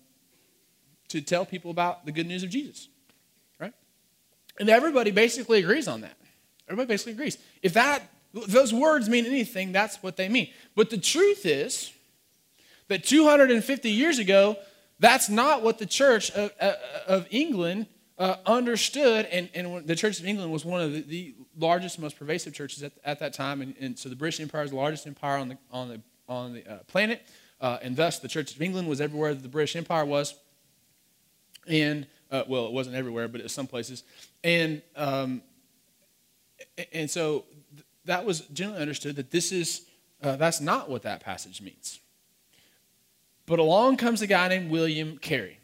to 1.10 1.22
tell 1.22 1.46
people 1.46 1.72
about 1.72 2.06
the 2.06 2.12
good 2.12 2.28
news 2.28 2.44
of 2.44 2.50
Jesus. 2.50 2.88
Right? 3.60 3.74
And 4.60 4.70
everybody 4.70 5.12
basically 5.12 5.60
agrees 5.60 5.88
on 5.88 6.02
that. 6.02 6.18
Everybody 6.68 6.88
basically 6.88 7.14
agrees. 7.14 7.38
If 7.62 7.74
that 7.74 8.04
those 8.34 8.74
words 8.74 9.10
mean 9.10 9.26
anything, 9.26 9.72
that's 9.72 10.02
what 10.02 10.18
they 10.18 10.28
mean. 10.28 10.50
But 10.76 10.90
the 10.90 10.98
truth 10.98 11.46
is 11.46 11.92
that 12.88 13.04
250 13.04 13.92
years 13.92 14.18
ago, 14.18 14.58
that's 15.00 15.30
not 15.30 15.62
what 15.62 15.78
the 15.78 15.86
church 15.86 16.32
of, 16.32 16.52
of 17.08 17.28
England 17.30 17.88
uh, 18.18 18.36
understood, 18.46 19.26
and, 19.32 19.50
and 19.56 19.88
the 19.88 19.96
Church 19.96 20.20
of 20.20 20.28
England 20.28 20.52
was 20.52 20.64
one 20.64 20.82
of 20.82 20.94
the, 20.94 21.02
the 21.02 21.36
largest, 21.58 21.98
most 22.00 22.18
pervasive 22.18 22.54
churches 22.54 22.84
at, 22.84 22.94
at 23.04 23.20
that 23.20 23.34
time. 23.34 23.62
And, 23.62 23.76
and, 23.80 23.98
so 23.98 24.10
the 24.10 24.16
British 24.16 24.40
Empire 24.40 24.64
is 24.64 24.70
the 24.70 24.78
largest 24.78 25.08
empire 25.08 25.38
on 25.38 25.50
the, 25.50 25.58
on 25.72 25.90
the, 25.90 26.02
on 26.30 26.54
the 26.54 26.72
uh, 26.72 26.78
planet. 26.88 27.24
Uh, 27.60 27.80
and 27.82 27.96
thus, 27.96 28.20
the 28.20 28.28
Church 28.28 28.56
of 28.56 28.62
England 28.62 28.88
was 28.88 29.02
everywhere 29.02 29.34
that 29.34 29.42
the 29.42 29.50
British 29.50 29.76
Empire 29.76 30.06
was. 30.06 30.36
And, 31.68 32.06
uh, 32.30 32.44
well, 32.48 32.68
it 32.68 32.72
wasn't 32.72 32.96
everywhere, 32.96 33.28
but 33.28 33.40
it 33.40 33.44
was 33.44 33.54
some 33.54 33.68
places. 33.68 34.04
And, 34.44 34.82
um, 34.96 35.42
and 36.92 37.10
so 37.10 37.46
that 38.06 38.26
was 38.26 38.42
generally 38.42 38.82
understood 38.82 39.16
that 39.16 39.32
this 39.32 39.52
is, 39.52 39.88
uh, 40.22 40.36
that's 40.36 40.62
not 40.62 40.90
what 40.90 41.04
that 41.04 41.22
passage 41.22 41.62
means. 41.62 42.00
But 43.46 43.60
along 43.60 43.98
comes 43.98 44.22
a 44.22 44.28
guy 44.28 44.48
named 44.50 44.70
William 44.70 45.18
Carey. 45.18 45.60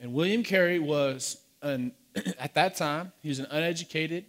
And 0.00 0.12
William 0.12 0.42
Carey 0.42 0.78
was, 0.78 1.38
an, 1.62 1.92
at 2.38 2.54
that 2.54 2.76
time, 2.76 3.12
he 3.20 3.28
was 3.28 3.38
an 3.38 3.46
uneducated 3.50 4.24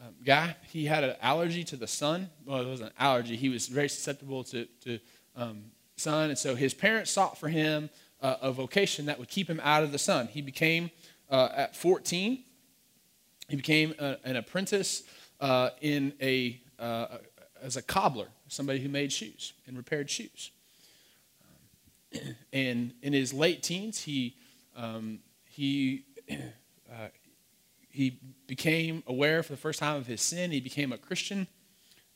um, 0.00 0.14
guy. 0.24 0.56
He 0.70 0.84
had 0.84 1.04
an 1.04 1.16
allergy 1.20 1.64
to 1.64 1.76
the 1.76 1.86
sun. 1.86 2.30
Well, 2.44 2.60
it 2.60 2.68
wasn't 2.68 2.90
an 2.90 2.96
allergy. 2.98 3.36
He 3.36 3.48
was 3.48 3.68
very 3.68 3.88
susceptible 3.88 4.44
to, 4.44 4.66
to 4.84 4.98
um, 5.36 5.64
sun. 5.96 6.30
And 6.30 6.38
so 6.38 6.54
his 6.54 6.74
parents 6.74 7.10
sought 7.10 7.38
for 7.38 7.48
him 7.48 7.90
uh, 8.20 8.36
a 8.42 8.52
vocation 8.52 9.06
that 9.06 9.18
would 9.18 9.28
keep 9.28 9.48
him 9.48 9.60
out 9.62 9.82
of 9.82 9.92
the 9.92 9.98
sun. 9.98 10.26
He 10.26 10.42
became, 10.42 10.90
uh, 11.30 11.48
at 11.54 11.76
14, 11.76 12.44
he 13.48 13.56
became 13.56 13.94
a, 13.98 14.16
an 14.24 14.36
apprentice 14.36 15.04
uh, 15.40 15.70
in 15.80 16.12
a, 16.20 16.60
uh, 16.78 17.18
as 17.62 17.76
a 17.76 17.82
cobbler, 17.82 18.28
somebody 18.48 18.80
who 18.80 18.88
made 18.88 19.12
shoes 19.12 19.54
and 19.66 19.76
repaired 19.76 20.10
shoes. 20.10 20.50
And 22.54 22.94
in 23.02 23.12
his 23.12 23.34
late 23.34 23.62
teens, 23.62 24.00
he 24.00 24.34
um, 24.78 25.18
he, 25.44 26.04
uh, 26.30 27.08
he 27.90 28.20
became 28.46 29.02
aware 29.06 29.42
for 29.42 29.52
the 29.52 29.58
first 29.58 29.80
time 29.80 29.96
of 29.96 30.06
his 30.06 30.22
sin. 30.22 30.52
He 30.52 30.60
became 30.60 30.92
a 30.92 30.98
Christian. 30.98 31.48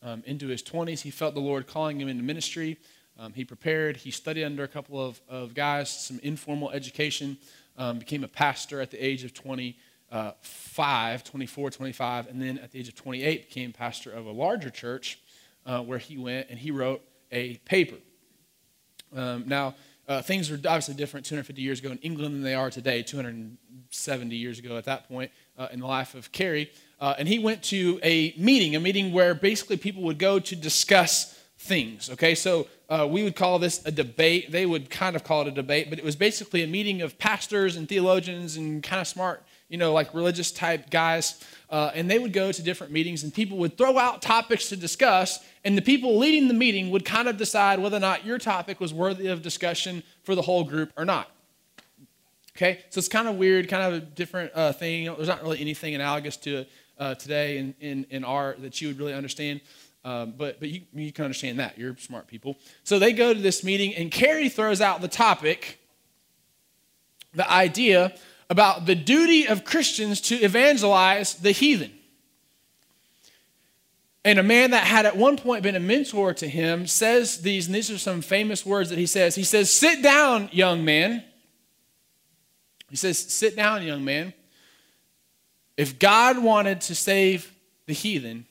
Um, 0.00 0.22
into 0.26 0.48
his 0.48 0.62
20s, 0.62 1.00
he 1.00 1.10
felt 1.10 1.34
the 1.34 1.40
Lord 1.40 1.66
calling 1.66 2.00
him 2.00 2.08
into 2.08 2.22
ministry. 2.22 2.78
Um, 3.18 3.32
he 3.34 3.44
prepared. 3.44 3.96
He 3.96 4.10
studied 4.10 4.44
under 4.44 4.64
a 4.64 4.68
couple 4.68 5.04
of, 5.04 5.20
of 5.28 5.54
guys, 5.54 5.90
some 5.90 6.18
informal 6.22 6.70
education, 6.70 7.36
um, 7.76 7.98
became 7.98 8.24
a 8.24 8.28
pastor 8.28 8.80
at 8.80 8.90
the 8.90 9.04
age 9.04 9.22
of 9.24 9.34
25, 9.34 11.24
24, 11.24 11.70
25, 11.70 12.26
and 12.28 12.40
then 12.42 12.58
at 12.58 12.72
the 12.72 12.78
age 12.78 12.88
of 12.88 12.94
28 12.94 13.48
became 13.48 13.72
pastor 13.72 14.10
of 14.12 14.26
a 14.26 14.32
larger 14.32 14.70
church 14.70 15.18
uh, 15.66 15.80
where 15.80 15.98
he 15.98 16.16
went 16.16 16.48
and 16.50 16.58
he 16.58 16.70
wrote 16.70 17.02
a 17.30 17.56
paper. 17.58 17.96
Um, 19.14 19.44
now, 19.46 19.74
uh, 20.08 20.20
things 20.22 20.50
were 20.50 20.56
obviously 20.56 20.94
different 20.94 21.26
250 21.26 21.62
years 21.62 21.80
ago 21.80 21.90
in 21.90 21.98
England 21.98 22.34
than 22.34 22.42
they 22.42 22.54
are 22.54 22.70
today, 22.70 23.02
270 23.02 24.36
years 24.36 24.58
ago 24.58 24.76
at 24.76 24.84
that 24.84 25.08
point 25.08 25.30
uh, 25.56 25.68
in 25.72 25.80
the 25.80 25.86
life 25.86 26.14
of 26.14 26.32
Carey. 26.32 26.70
Uh, 27.00 27.14
and 27.18 27.28
he 27.28 27.38
went 27.38 27.62
to 27.64 28.00
a 28.02 28.34
meeting, 28.36 28.76
a 28.76 28.80
meeting 28.80 29.12
where 29.12 29.34
basically 29.34 29.76
people 29.76 30.02
would 30.02 30.18
go 30.18 30.38
to 30.38 30.56
discuss 30.56 31.38
things. 31.58 32.10
Okay, 32.10 32.34
so 32.34 32.66
uh, 32.88 33.06
we 33.08 33.22
would 33.22 33.36
call 33.36 33.58
this 33.58 33.84
a 33.86 33.92
debate. 33.92 34.50
They 34.50 34.66
would 34.66 34.90
kind 34.90 35.14
of 35.14 35.22
call 35.22 35.42
it 35.42 35.48
a 35.48 35.52
debate, 35.52 35.88
but 35.88 35.98
it 35.98 36.04
was 36.04 36.16
basically 36.16 36.62
a 36.62 36.66
meeting 36.66 37.00
of 37.00 37.18
pastors 37.18 37.76
and 37.76 37.88
theologians 37.88 38.56
and 38.56 38.82
kind 38.82 39.00
of 39.00 39.06
smart, 39.06 39.42
you 39.72 39.78
know, 39.78 39.92
like 39.92 40.12
religious 40.12 40.52
type 40.52 40.90
guys. 40.90 41.42
Uh, 41.70 41.90
and 41.94 42.08
they 42.10 42.18
would 42.18 42.34
go 42.34 42.52
to 42.52 42.62
different 42.62 42.92
meetings, 42.92 43.24
and 43.24 43.32
people 43.32 43.56
would 43.56 43.78
throw 43.78 43.98
out 43.98 44.20
topics 44.20 44.68
to 44.68 44.76
discuss, 44.76 45.42
and 45.64 45.76
the 45.76 45.82
people 45.82 46.18
leading 46.18 46.46
the 46.46 46.54
meeting 46.54 46.90
would 46.90 47.06
kind 47.06 47.26
of 47.26 47.38
decide 47.38 47.78
whether 47.78 47.96
or 47.96 48.00
not 48.00 48.26
your 48.26 48.36
topic 48.36 48.78
was 48.78 48.92
worthy 48.92 49.28
of 49.28 49.40
discussion 49.40 50.02
for 50.22 50.34
the 50.34 50.42
whole 50.42 50.64
group 50.64 50.92
or 50.98 51.06
not. 51.06 51.30
Okay, 52.54 52.80
so 52.90 52.98
it's 52.98 53.08
kind 53.08 53.26
of 53.26 53.36
weird, 53.36 53.70
kind 53.70 53.82
of 53.82 54.02
a 54.02 54.04
different 54.04 54.52
uh, 54.54 54.74
thing. 54.74 55.06
There's 55.06 55.28
not 55.28 55.42
really 55.42 55.60
anything 55.62 55.94
analogous 55.94 56.36
to 56.38 56.58
it 56.58 56.70
uh, 56.98 57.14
today 57.14 57.56
in, 57.56 57.74
in, 57.80 58.06
in 58.10 58.24
art 58.24 58.60
that 58.60 58.78
you 58.82 58.88
would 58.88 58.98
really 58.98 59.14
understand. 59.14 59.62
Um, 60.04 60.34
but 60.36 60.60
but 60.60 60.68
you, 60.68 60.82
you 60.92 61.12
can 61.12 61.24
understand 61.24 61.58
that. 61.60 61.78
You're 61.78 61.96
smart 61.96 62.26
people. 62.26 62.58
So 62.84 62.98
they 62.98 63.14
go 63.14 63.32
to 63.32 63.40
this 63.40 63.64
meeting, 63.64 63.94
and 63.94 64.10
Carey 64.10 64.50
throws 64.50 64.82
out 64.82 65.00
the 65.00 65.08
topic, 65.08 65.78
the 67.32 67.50
idea 67.50 68.14
about 68.50 68.86
the 68.86 68.94
duty 68.94 69.46
of 69.46 69.64
Christians 69.64 70.20
to 70.22 70.36
evangelize 70.36 71.34
the 71.34 71.52
heathen. 71.52 71.92
And 74.24 74.38
a 74.38 74.42
man 74.42 74.70
that 74.70 74.86
had 74.86 75.04
at 75.04 75.16
one 75.16 75.36
point 75.36 75.62
been 75.62 75.74
a 75.74 75.80
mentor 75.80 76.32
to 76.34 76.48
him 76.48 76.86
says 76.86 77.38
these, 77.38 77.66
and 77.66 77.74
these 77.74 77.90
are 77.90 77.98
some 77.98 78.22
famous 78.22 78.64
words 78.64 78.90
that 78.90 78.98
he 78.98 79.06
says. 79.06 79.34
He 79.34 79.42
says, 79.42 79.70
Sit 79.70 80.02
down, 80.02 80.48
young 80.52 80.84
man. 80.84 81.24
He 82.88 82.96
says, 82.96 83.18
Sit 83.18 83.56
down, 83.56 83.82
young 83.82 84.04
man. 84.04 84.32
If 85.76 85.98
God 85.98 86.38
wanted 86.38 86.82
to 86.82 86.94
save 86.94 87.52
the 87.86 87.94
heathen, 87.94 88.46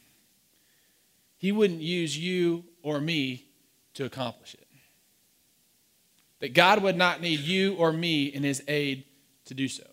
he 1.37 1.51
wouldn't 1.51 1.81
use 1.81 2.17
you 2.17 2.65
or 2.83 2.99
me 2.99 3.45
to 3.93 4.03
accomplish 4.03 4.55
it. 4.55 4.67
That 6.39 6.53
God 6.53 6.81
would 6.83 6.97
not 6.97 7.21
need 7.21 7.39
you 7.39 7.75
or 7.75 7.93
me 7.93 8.25
in 8.25 8.43
his 8.43 8.63
aid 8.67 9.05
to 9.51 9.55
do 9.55 9.67
so. 9.67 9.83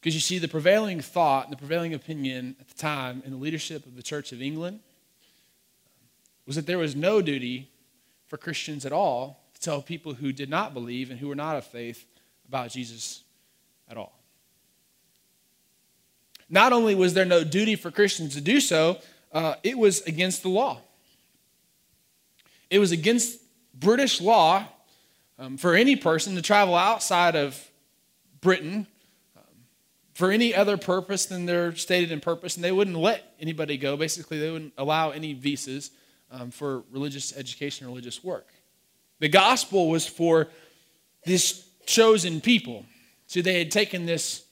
Because 0.00 0.14
you 0.14 0.20
see, 0.20 0.38
the 0.38 0.48
prevailing 0.48 1.00
thought, 1.00 1.44
and 1.44 1.52
the 1.52 1.56
prevailing 1.56 1.94
opinion 1.94 2.56
at 2.60 2.66
the 2.66 2.74
time 2.74 3.22
in 3.24 3.30
the 3.30 3.36
leadership 3.36 3.86
of 3.86 3.94
the 3.94 4.02
Church 4.02 4.32
of 4.32 4.42
England 4.42 4.80
was 6.44 6.56
that 6.56 6.66
there 6.66 6.78
was 6.78 6.96
no 6.96 7.22
duty 7.22 7.70
for 8.26 8.36
Christians 8.36 8.84
at 8.84 8.92
all 8.92 9.44
to 9.54 9.60
tell 9.60 9.80
people 9.80 10.14
who 10.14 10.32
did 10.32 10.50
not 10.50 10.74
believe 10.74 11.10
and 11.10 11.20
who 11.20 11.28
were 11.28 11.36
not 11.36 11.54
of 11.54 11.64
faith 11.64 12.04
about 12.48 12.70
Jesus 12.70 13.22
at 13.88 13.96
all. 13.96 14.18
Not 16.50 16.72
only 16.72 16.96
was 16.96 17.14
there 17.14 17.24
no 17.24 17.44
duty 17.44 17.76
for 17.76 17.92
Christians 17.92 18.34
to 18.34 18.40
do 18.40 18.58
so, 18.58 18.98
uh, 19.30 19.54
it 19.62 19.78
was 19.78 20.00
against 20.02 20.42
the 20.42 20.48
law. 20.48 20.80
It 22.68 22.80
was 22.80 22.90
against 22.90 23.38
British 23.72 24.20
law 24.20 24.66
um, 25.38 25.56
for 25.56 25.74
any 25.74 25.94
person 25.94 26.34
to 26.34 26.42
travel 26.42 26.74
outside 26.74 27.36
of 27.36 27.68
Britain 28.42 28.86
for 30.14 30.30
any 30.30 30.54
other 30.54 30.76
purpose 30.76 31.26
than 31.26 31.46
their 31.46 31.74
stated 31.74 32.12
in 32.12 32.20
purpose, 32.20 32.56
and 32.56 32.64
they 32.64 32.72
wouldn't 32.72 32.96
let 32.96 33.34
anybody 33.40 33.76
go. 33.78 33.96
Basically, 33.96 34.38
they 34.38 34.50
wouldn't 34.50 34.74
allow 34.76 35.10
any 35.10 35.32
visas 35.32 35.90
um, 36.30 36.50
for 36.50 36.82
religious 36.90 37.36
education, 37.36 37.86
or 37.86 37.90
religious 37.90 38.22
work. 38.22 38.48
The 39.20 39.28
gospel 39.28 39.88
was 39.88 40.06
for 40.06 40.48
this 41.24 41.66
chosen 41.86 42.40
people. 42.40 42.84
So 43.26 43.40
they 43.40 43.58
had 43.58 43.70
taken 43.70 44.04
this 44.04 44.44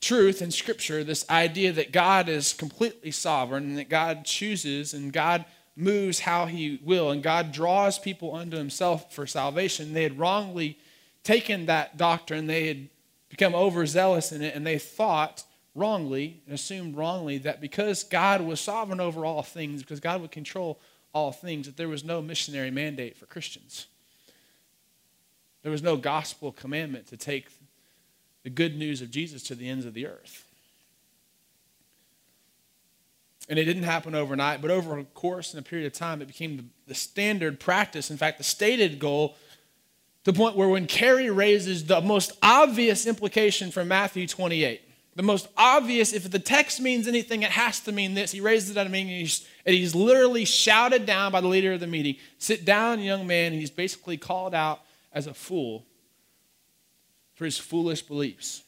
truth 0.00 0.42
in 0.42 0.50
Scripture, 0.50 1.04
this 1.04 1.28
idea 1.28 1.72
that 1.72 1.92
God 1.92 2.28
is 2.28 2.52
completely 2.52 3.10
sovereign 3.10 3.64
and 3.64 3.78
that 3.78 3.88
God 3.88 4.24
chooses 4.24 4.94
and 4.94 5.12
God 5.12 5.44
moves 5.76 6.20
how 6.20 6.46
He 6.46 6.80
will 6.82 7.10
and 7.10 7.22
God 7.22 7.52
draws 7.52 7.98
people 7.98 8.34
unto 8.34 8.56
Himself 8.56 9.12
for 9.14 9.26
salvation. 9.26 9.92
They 9.92 10.02
had 10.02 10.18
wrongly 10.18 10.78
taken 11.22 11.66
that 11.66 11.96
doctrine, 11.96 12.46
they 12.46 12.66
had 12.68 12.88
become 13.28 13.54
overzealous 13.54 14.32
in 14.32 14.42
it, 14.42 14.54
and 14.54 14.66
they 14.66 14.78
thought 14.78 15.44
wrongly 15.74 16.42
and 16.46 16.54
assumed 16.54 16.96
wrongly 16.96 17.38
that 17.38 17.60
because 17.60 18.02
God 18.02 18.40
was 18.40 18.60
sovereign 18.60 19.00
over 19.00 19.24
all 19.24 19.42
things, 19.42 19.82
because 19.82 20.00
God 20.00 20.20
would 20.20 20.32
control 20.32 20.80
all 21.12 21.32
things, 21.32 21.66
that 21.66 21.76
there 21.76 21.88
was 21.88 22.04
no 22.04 22.20
missionary 22.20 22.70
mandate 22.70 23.16
for 23.16 23.26
Christians. 23.26 23.86
There 25.62 25.72
was 25.72 25.82
no 25.82 25.96
gospel 25.96 26.52
commandment 26.52 27.06
to 27.08 27.16
take 27.16 27.48
the 28.42 28.50
good 28.50 28.76
news 28.76 29.02
of 29.02 29.10
Jesus 29.10 29.42
to 29.44 29.54
the 29.54 29.68
ends 29.68 29.84
of 29.84 29.94
the 29.94 30.06
earth. 30.06 30.46
And 33.48 33.58
it 33.58 33.64
didn't 33.64 33.82
happen 33.82 34.14
overnight, 34.14 34.62
but 34.62 34.70
over 34.70 34.98
a 34.98 35.04
course 35.04 35.52
and 35.52 35.64
a 35.64 35.68
period 35.68 35.86
of 35.86 35.92
time, 35.92 36.22
it 36.22 36.28
became 36.28 36.56
the, 36.56 36.64
the 36.86 36.94
standard 36.94 37.58
practice. 37.58 38.10
In 38.10 38.16
fact, 38.16 38.38
the 38.38 38.44
stated 38.44 38.98
goal 38.98 39.36
the 40.24 40.32
point 40.32 40.56
where 40.56 40.68
when 40.68 40.86
Carey 40.86 41.30
raises 41.30 41.86
the 41.86 42.00
most 42.00 42.32
obvious 42.42 43.06
implication 43.06 43.70
from 43.70 43.88
Matthew 43.88 44.26
28, 44.26 44.82
the 45.16 45.22
most 45.22 45.48
obvious, 45.56 46.12
if 46.12 46.30
the 46.30 46.38
text 46.38 46.80
means 46.80 47.08
anything, 47.08 47.42
it 47.42 47.50
has 47.50 47.80
to 47.80 47.92
mean 47.92 48.14
this. 48.14 48.30
He 48.30 48.40
raises 48.40 48.70
it 48.70 48.76
out 48.76 48.86
of 48.86 48.92
meaning, 48.92 49.12
and 49.12 49.20
he's, 49.20 49.46
and 49.66 49.74
he's 49.74 49.94
literally 49.94 50.44
shouted 50.44 51.04
down 51.04 51.32
by 51.32 51.40
the 51.40 51.48
leader 51.48 51.72
of 51.72 51.80
the 51.80 51.86
meeting 51.86 52.16
Sit 52.38 52.64
down, 52.64 53.00
young 53.00 53.26
man. 53.26 53.52
He's 53.52 53.70
basically 53.70 54.16
called 54.16 54.54
out 54.54 54.82
as 55.12 55.26
a 55.26 55.34
fool 55.34 55.84
for 57.34 57.44
his 57.44 57.58
foolish 57.58 58.02
beliefs. 58.02 58.62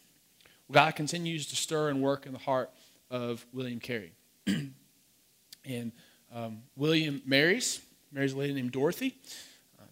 God 0.70 0.96
continues 0.96 1.46
to 1.48 1.56
stir 1.56 1.90
and 1.90 2.02
work 2.02 2.26
in 2.26 2.32
the 2.32 2.38
heart 2.38 2.70
of 3.10 3.44
William 3.52 3.78
Carey. 3.78 4.12
and 4.46 5.92
um, 6.34 6.62
William 6.76 7.22
marries, 7.26 7.80
marries 8.10 8.32
a 8.32 8.38
lady 8.38 8.54
named 8.54 8.72
Dorothy. 8.72 9.16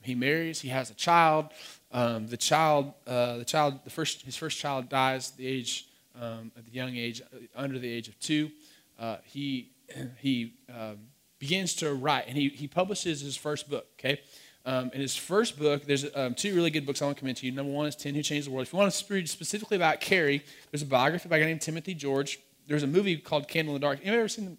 He 0.02 0.14
marries, 0.14 0.60
he 0.60 0.68
has 0.68 0.90
a 0.90 0.94
child. 0.94 1.46
Um, 1.92 2.28
the 2.28 2.36
child, 2.36 2.92
uh, 3.06 3.38
the 3.38 3.44
child, 3.44 3.80
the 3.84 3.90
first, 3.90 4.22
his 4.22 4.36
first 4.36 4.58
child 4.58 4.88
dies 4.88 5.30
at 5.30 5.36
the 5.36 5.46
age, 5.46 5.88
um, 6.20 6.52
at 6.56 6.64
the 6.64 6.72
young 6.72 6.96
age, 6.96 7.20
uh, 7.20 7.38
under 7.54 7.78
the 7.78 7.90
age 7.90 8.08
of 8.08 8.18
two. 8.20 8.50
Uh, 8.98 9.16
he 9.24 9.70
he 10.20 10.54
um, 10.68 10.98
begins 11.38 11.74
to 11.74 11.94
write, 11.94 12.24
and 12.28 12.36
he 12.36 12.48
he 12.48 12.68
publishes 12.68 13.20
his 13.20 13.36
first 13.36 13.68
book. 13.68 13.86
Okay, 13.98 14.20
um, 14.66 14.90
in 14.92 15.00
his 15.00 15.16
first 15.16 15.58
book, 15.58 15.84
there's 15.84 16.04
um, 16.14 16.34
two 16.34 16.54
really 16.54 16.70
good 16.70 16.84
books 16.84 17.00
I 17.00 17.06
want 17.06 17.16
to 17.16 17.20
commend 17.20 17.38
to 17.38 17.46
you. 17.46 17.52
Number 17.52 17.72
one 17.72 17.86
is 17.86 17.96
10 17.96 18.14
Who 18.14 18.22
Changed 18.22 18.46
the 18.46 18.52
World. 18.52 18.66
If 18.66 18.72
you 18.72 18.78
want 18.78 18.92
to 18.92 19.14
read 19.14 19.28
specifically 19.28 19.76
about 19.76 20.00
Carey, 20.00 20.44
there's 20.70 20.82
a 20.82 20.86
biography 20.86 21.28
by 21.28 21.38
a 21.38 21.40
guy 21.40 21.46
named 21.46 21.62
Timothy 21.62 21.94
George. 21.94 22.38
There's 22.66 22.82
a 22.82 22.86
movie 22.86 23.16
called 23.16 23.48
Candle 23.48 23.74
in 23.74 23.80
the 23.80 23.86
Dark. 23.86 24.00
Anybody 24.00 24.18
ever 24.18 24.28
seen 24.28 24.44
the, 24.44 24.56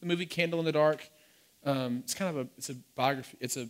the 0.00 0.06
movie 0.06 0.24
Candle 0.24 0.60
in 0.60 0.66
the 0.66 0.72
Dark? 0.72 1.08
Um, 1.64 1.98
it's 2.04 2.14
kind 2.14 2.30
of 2.30 2.46
a, 2.46 2.48
it's 2.56 2.70
a 2.70 2.74
biography. 2.94 3.36
It's 3.40 3.56
a 3.56 3.68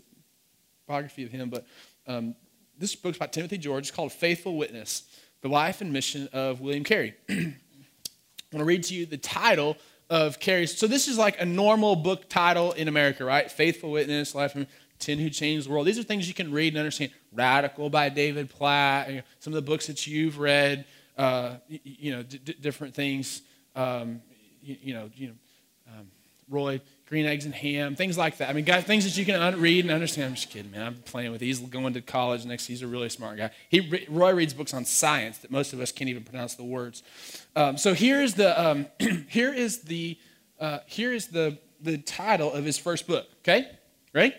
biography 0.91 1.23
of 1.23 1.31
him, 1.31 1.49
but 1.49 1.65
um, 2.07 2.35
this 2.77 2.97
book's 2.97 3.19
by 3.19 3.27
Timothy 3.27 3.59
George. 3.59 3.89
It's 3.89 3.91
called 3.97 4.13
Faithful 4.13 4.57
Witness, 4.57 5.05
the 5.41 5.49
life 5.49 5.81
and 5.81 5.93
mission 5.93 6.29
of 6.33 6.61
William 6.61 6.83
Carey. 6.83 7.15
I 7.29 7.55
want 8.53 8.59
to 8.59 8.65
read 8.65 8.83
to 8.85 8.95
you 8.95 9.07
the 9.07 9.17
title 9.17 9.77
of 10.09 10.41
Carey's. 10.41 10.77
So 10.77 10.89
this 10.89 11.07
is 11.07 11.17
like 11.17 11.41
a 11.41 11.45
normal 11.45 11.95
book 11.95 12.29
title 12.29 12.73
in 12.73 12.89
America, 12.89 13.25
right? 13.25 13.49
Faithful 13.51 13.93
Witness, 13.93 14.35
life 14.35 14.57
and 14.57 14.67
10 14.99 15.19
Who 15.19 15.31
Changed 15.31 15.69
the 15.69 15.73
World. 15.73 15.87
These 15.87 15.99
are 16.01 16.03
things 16.03 16.27
you 16.27 16.35
can 16.35 16.51
read 16.51 16.73
and 16.73 16.79
understand. 16.79 17.13
Radical 17.33 17.89
by 17.89 18.09
David 18.09 18.51
Platt, 18.51 19.11
you 19.11 19.17
know, 19.17 19.23
some 19.39 19.53
of 19.53 19.55
the 19.55 19.71
books 19.71 19.87
that 19.87 20.09
you've 20.09 20.41
read, 20.41 20.85
uh, 21.17 21.55
you, 21.69 21.79
you, 21.85 22.11
know, 22.11 22.23
d- 22.25 22.57
different 22.61 22.95
things, 22.95 23.43
um, 23.77 24.21
you, 24.61 24.77
you, 24.83 24.95
know, 24.95 25.09
you 25.15 25.29
know 25.29 25.35
um, 25.87 26.11
Roy, 26.49 26.81
Green 27.11 27.27
Eggs 27.27 27.45
and 27.45 27.53
Ham, 27.53 27.97
things 27.97 28.17
like 28.17 28.37
that. 28.37 28.49
I 28.49 28.53
mean, 28.53 28.65
guys, 28.65 28.85
things 28.85 29.03
that 29.03 29.17
you 29.19 29.27
can 29.27 29.35
un- 29.35 29.61
read 29.61 29.85
and 29.85 29.93
understand. 29.93 30.29
I'm 30.29 30.35
just 30.37 30.49
kidding, 30.49 30.71
man. 30.71 30.87
I'm 30.87 30.95
playing 30.95 31.33
with. 31.33 31.41
He's 31.41 31.59
going 31.59 31.93
to 31.95 32.01
college 32.01 32.45
next. 32.45 32.67
He's 32.67 32.83
a 32.83 32.87
really 32.87 33.09
smart 33.09 33.37
guy. 33.37 33.51
He, 33.69 34.07
Roy 34.09 34.33
reads 34.33 34.55
books 34.55 34.73
on 34.73 34.85
science 34.85 35.39
that 35.39 35.51
most 35.51 35.73
of 35.73 35.81
us 35.81 35.91
can't 35.91 36.09
even 36.09 36.23
pronounce 36.23 36.55
the 36.55 36.63
words. 36.63 37.03
Um, 37.57 37.77
so 37.77 37.95
here's 37.95 38.35
the, 38.35 38.59
um, 38.65 38.87
here 39.29 39.53
is 39.53 39.81
the, 39.81 40.17
uh, 40.61 40.79
here 40.87 41.13
is 41.13 41.27
the, 41.27 41.59
the 41.83 41.99
title 41.99 42.53
of 42.53 42.65
his 42.65 42.79
first 42.79 43.09
book. 43.09 43.27
Okay, 43.39 43.69
ready? 44.15 44.33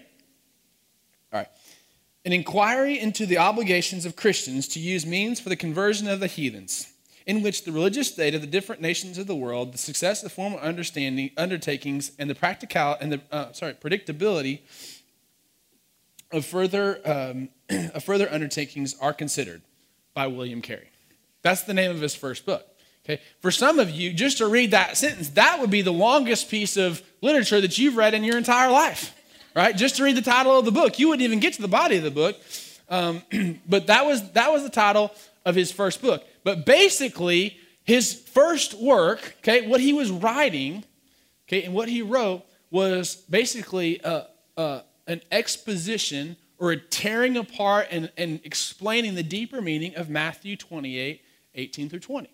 All 1.34 1.40
right. 1.40 1.48
An 2.24 2.32
inquiry 2.32 2.98
into 2.98 3.26
the 3.26 3.40
obligations 3.40 4.06
of 4.06 4.16
Christians 4.16 4.70
to 4.70 4.80
use 4.80 5.06
means 5.06 5.42
for 5.42 5.50
the 5.50 5.58
conversion 5.58 6.08
of 6.08 6.22
the 6.22 6.28
heathens, 6.28 6.91
in 7.26 7.42
which 7.42 7.64
the 7.64 7.72
religious 7.72 8.10
state 8.10 8.36
of 8.36 8.42
the 8.42 8.48
different 8.48 8.82
nations 8.82 9.18
of 9.18 9.28
the 9.28 9.36
world, 9.36 9.74
the 9.74 9.78
success 9.78 10.24
of 10.24 10.32
formal 10.32 10.60
understanding, 10.60 11.32
undertakings, 11.38 12.12
and 12.18 12.30
the 12.30 12.36
practical 12.36 12.96
and 13.00 13.14
the 13.14 13.22
uh, 13.32 13.52
sorry 13.54 13.74
predictability 13.74 14.60
of 16.32 16.46
further 16.46 17.00
um, 17.06 17.50
of 17.94 18.04
further 18.04 18.32
undertakings 18.32 18.96
are 19.00 19.14
considered 19.14 19.62
by 20.14 20.28
William 20.28 20.62
Carey. 20.62 20.90
That's 21.42 21.64
the 21.64 21.74
name 21.74 21.92
of 21.92 22.02
his 22.02 22.16
first 22.16 22.46
book. 22.46 22.68
Okay, 23.04 23.20
for 23.40 23.50
some 23.50 23.80
of 23.80 23.90
you, 23.90 24.14
just 24.14 24.38
to 24.38 24.48
read 24.48 24.72
that 24.72 24.96
sentence, 24.96 25.30
that 25.30 25.60
would 25.60 25.72
be 25.72 25.82
the 25.82 25.92
longest 25.92 26.52
piece 26.52 26.78
of 26.78 27.02
literature 27.22 27.60
that 27.60 27.78
you've 27.80 27.98
read 27.98 28.14
in 28.14 28.24
your 28.24 28.38
entire 28.38 28.70
life 28.70 29.16
right? 29.56 29.76
Just 29.76 29.98
to 29.98 30.04
read 30.04 30.16
the 30.16 30.22
title 30.22 30.58
of 30.58 30.66
the 30.66 30.72
book. 30.72 31.00
You 31.00 31.10
wouldn't 31.10 31.24
even 31.24 31.40
get 31.40 31.54
to 31.54 31.62
the 31.62 31.68
body 31.68 31.98
of 31.98 32.04
the 32.04 32.12
book. 32.12 32.38
Um, 32.90 33.22
but 33.68 33.88
that 33.88 34.06
was, 34.06 34.32
that 34.32 34.52
was 34.52 34.64
the 34.64 34.70
title 34.70 35.12
of 35.46 35.56
his 35.56 35.72
first 35.72 36.02
book. 36.02 36.26
But 36.44 36.66
basically, 36.66 37.58
his 37.84 38.14
first 38.14 38.74
work, 38.76 39.36
okay, 39.40 39.68
what 39.68 39.82
he 39.82 39.94
was 39.94 40.12
writing, 40.12 40.84
okay, 41.48 41.64
and 41.64 41.74
what 41.74 41.90
he 41.90 42.02
wrote 42.02 42.44
was 42.70 43.16
basically 43.16 44.00
a, 44.04 44.28
a, 44.58 44.84
an 45.08 45.22
exposition 45.32 46.38
or 46.58 46.72
a 46.72 46.78
tearing 46.78 47.38
apart 47.38 47.88
and, 47.92 48.12
and 48.18 48.40
explaining 48.44 49.16
the 49.16 49.24
deeper 49.24 49.62
meaning 49.62 49.96
of 49.96 50.10
Matthew 50.10 50.56
28, 50.56 51.22
18 51.56 51.90
through 51.90 52.00
20. 52.00 52.30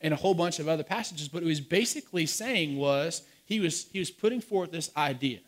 And 0.00 0.14
a 0.14 0.16
whole 0.16 0.34
bunch 0.34 0.60
of 0.60 0.68
other 0.68 0.84
passages. 0.84 1.28
But 1.28 1.42
he 1.42 1.48
was 1.48 1.60
basically 1.60 2.24
saying 2.24 2.76
was 2.76 3.22
he 3.44 3.58
was, 3.58 3.88
he 3.92 3.98
was 3.98 4.12
putting 4.12 4.40
forth 4.40 4.70
this 4.70 4.92
idea 4.96 5.40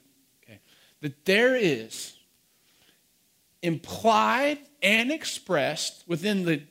okay, 0.43 0.59
that 1.03 1.25
there 1.25 1.55
is 1.55 2.17
implied 3.63 4.59
and 4.83 5.13
expressed 5.13 6.05
within 6.09 6.45
the 6.45 6.63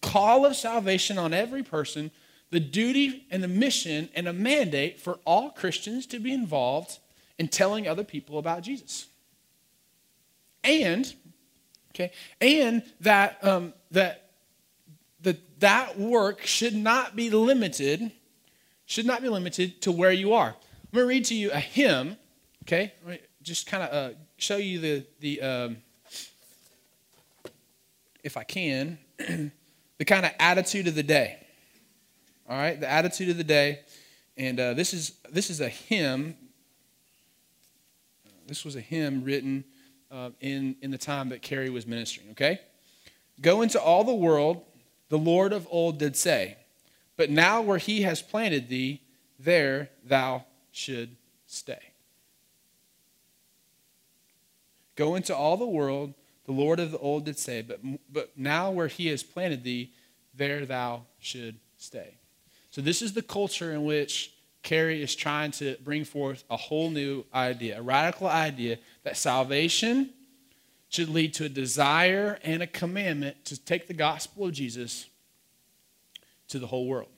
call 0.00 0.46
of 0.46 0.56
salvation 0.56 1.18
on 1.18 1.32
every 1.34 1.62
person 1.62 2.10
the 2.50 2.60
duty 2.60 3.26
and 3.30 3.42
the 3.42 3.48
mission 3.48 4.08
and 4.14 4.26
a 4.26 4.32
mandate 4.32 5.00
for 5.00 5.18
all 5.24 5.50
Christians 5.50 6.06
to 6.06 6.18
be 6.18 6.32
involved 6.32 6.98
in 7.38 7.48
telling 7.48 7.86
other 7.86 8.04
people 8.04 8.38
about 8.38 8.62
Jesus. 8.62 9.06
And, 10.64 11.12
okay, 11.94 12.12
and 12.40 12.82
that, 13.00 13.42
um, 13.44 13.72
that, 13.92 14.30
that 15.22 15.60
that 15.60 15.98
work 15.98 16.44
should 16.44 16.74
not 16.74 17.14
be 17.14 17.30
limited, 17.30 18.10
should 18.84 19.06
not 19.06 19.22
be 19.22 19.28
limited 19.28 19.80
to 19.82 19.92
where 19.92 20.12
you 20.12 20.34
are. 20.34 20.48
I'm 20.48 20.96
going 20.96 21.04
to 21.04 21.08
read 21.08 21.24
to 21.26 21.34
you 21.34 21.52
a 21.52 21.60
hymn, 21.60 22.16
okay? 22.64 22.92
just 23.42 23.66
kind 23.66 23.82
of 23.82 23.92
uh, 23.92 24.14
show 24.36 24.56
you 24.56 24.78
the, 24.80 25.06
the 25.20 25.40
um, 25.40 25.76
if 28.22 28.36
I 28.36 28.42
can, 28.42 28.98
the 30.00 30.06
kind 30.06 30.24
of 30.24 30.32
attitude 30.40 30.86
of 30.86 30.94
the 30.94 31.02
day. 31.02 31.36
All 32.48 32.56
right, 32.56 32.80
the 32.80 32.90
attitude 32.90 33.28
of 33.28 33.36
the 33.36 33.44
day. 33.44 33.80
And 34.34 34.58
uh, 34.58 34.72
this, 34.72 34.94
is, 34.94 35.12
this 35.30 35.50
is 35.50 35.60
a 35.60 35.68
hymn. 35.68 36.36
This 38.46 38.64
was 38.64 38.76
a 38.76 38.80
hymn 38.80 39.22
written 39.24 39.62
uh, 40.10 40.30
in, 40.40 40.76
in 40.80 40.90
the 40.90 40.96
time 40.96 41.28
that 41.28 41.42
Carey 41.42 41.68
was 41.68 41.86
ministering, 41.86 42.30
okay? 42.30 42.60
Go 43.42 43.60
into 43.60 43.78
all 43.78 44.02
the 44.02 44.14
world, 44.14 44.62
the 45.10 45.18
Lord 45.18 45.52
of 45.52 45.68
old 45.70 45.98
did 45.98 46.16
say, 46.16 46.56
but 47.18 47.28
now 47.28 47.60
where 47.60 47.76
he 47.76 48.00
has 48.00 48.22
planted 48.22 48.70
thee, 48.70 49.02
there 49.38 49.90
thou 50.02 50.46
should 50.72 51.14
stay. 51.46 51.92
Go 54.96 55.14
into 55.14 55.36
all 55.36 55.58
the 55.58 55.66
world, 55.66 56.14
the 56.50 56.56
Lord 56.56 56.80
of 56.80 56.90
the 56.90 56.98
old 56.98 57.26
did 57.26 57.38
say, 57.38 57.62
but, 57.62 57.78
but 58.12 58.32
now 58.36 58.72
where 58.72 58.88
he 58.88 59.06
has 59.06 59.22
planted 59.22 59.62
thee, 59.62 59.92
there 60.34 60.66
thou 60.66 61.02
should 61.20 61.60
stay. 61.76 62.16
So, 62.72 62.80
this 62.80 63.02
is 63.02 63.12
the 63.12 63.22
culture 63.22 63.70
in 63.70 63.84
which 63.84 64.32
Carey 64.64 65.00
is 65.00 65.14
trying 65.14 65.52
to 65.52 65.76
bring 65.84 66.02
forth 66.02 66.42
a 66.50 66.56
whole 66.56 66.90
new 66.90 67.24
idea, 67.32 67.78
a 67.78 67.82
radical 67.82 68.26
idea 68.26 68.78
that 69.04 69.16
salvation 69.16 70.10
should 70.88 71.08
lead 71.08 71.34
to 71.34 71.44
a 71.44 71.48
desire 71.48 72.40
and 72.42 72.64
a 72.64 72.66
commandment 72.66 73.44
to 73.44 73.56
take 73.56 73.86
the 73.86 73.94
gospel 73.94 74.46
of 74.46 74.52
Jesus 74.52 75.06
to 76.48 76.58
the 76.58 76.66
whole 76.66 76.88
world. 76.88 77.10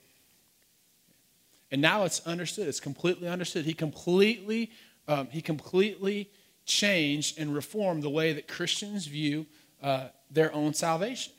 And 1.71 1.81
now 1.81 2.05
it's 2.05 2.21
understood. 2.27 2.69
It's 2.69 2.81
completely 2.81 3.29
understood. 3.29 3.65
He 3.65 3.73
completely, 3.73 4.73
um, 5.09 5.29
he 5.31 5.41
completely 5.41 6.29
change 6.65 7.35
and 7.39 7.55
reform 7.55 8.01
the 8.01 8.11
way 8.11 8.33
that 8.33 8.49
Christians 8.49 9.07
view 9.07 9.47
uh, 9.83 10.09
their 10.31 10.55
own 10.55 10.75
salvation 10.75 11.33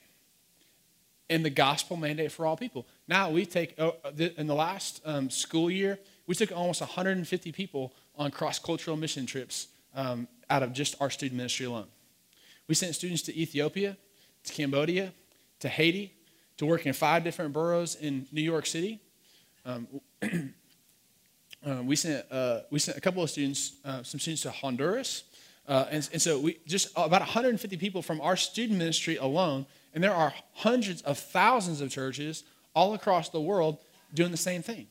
and 1.29 1.43
the 1.43 1.49
gospel 1.49 1.97
mandate 1.97 2.31
for 2.31 2.45
all 2.45 2.57
people. 2.57 2.85
Now, 3.07 3.29
we 3.29 3.45
take, 3.45 3.79
uh, 3.79 3.91
in 4.37 4.47
the 4.47 4.53
last 4.53 5.01
um, 5.05 5.29
school 5.29 5.71
year, 5.71 5.99
we 6.27 6.35
took 6.35 6.51
almost 6.51 6.81
150 6.81 7.51
people 7.51 7.93
on 8.15 8.31
cross 8.31 8.59
cultural 8.59 8.95
mission 8.97 9.25
trips 9.25 9.67
um, 9.95 10.27
out 10.49 10.63
of 10.63 10.73
just 10.73 10.95
our 11.01 11.09
student 11.09 11.37
ministry 11.37 11.65
alone. 11.65 11.87
We 12.67 12.75
sent 12.75 12.95
students 12.95 13.21
to 13.23 13.37
Ethiopia, 13.37 13.97
to 14.43 14.53
Cambodia, 14.53 15.13
to 15.59 15.69
Haiti, 15.69 16.13
to 16.57 16.65
work 16.65 16.85
in 16.85 16.93
five 16.93 17.23
different 17.23 17.53
boroughs 17.53 17.95
in 17.95 18.27
New 18.31 18.41
York 18.41 18.65
City. 18.65 18.99
Um, 19.65 19.87
um, 21.65 21.87
we 21.87 21.95
sent 21.95 22.25
uh, 22.31 22.61
we 22.69 22.79
sent 22.79 22.97
a 22.97 23.01
couple 23.01 23.23
of 23.23 23.29
students, 23.29 23.73
uh, 23.85 24.03
some 24.03 24.19
students 24.19 24.41
to 24.43 24.51
Honduras, 24.51 25.23
uh, 25.67 25.85
and, 25.89 26.09
and, 26.11 26.21
so 26.21 26.39
we 26.39 26.59
just 26.67 26.91
about 26.91 27.21
150 27.21 27.77
people 27.77 28.01
from 28.01 28.19
our 28.21 28.35
student 28.35 28.77
ministry 28.77 29.17
alone, 29.17 29.65
and 29.93 30.03
there 30.03 30.13
are 30.13 30.33
hundreds 30.53 31.01
of 31.03 31.17
thousands 31.17 31.79
of 31.81 31.89
churches 31.89 32.43
all 32.75 32.93
across 32.93 33.29
the 33.29 33.39
world 33.39 33.77
doing 34.13 34.31
the 34.31 34.37
same 34.37 34.61
thing. 34.61 34.87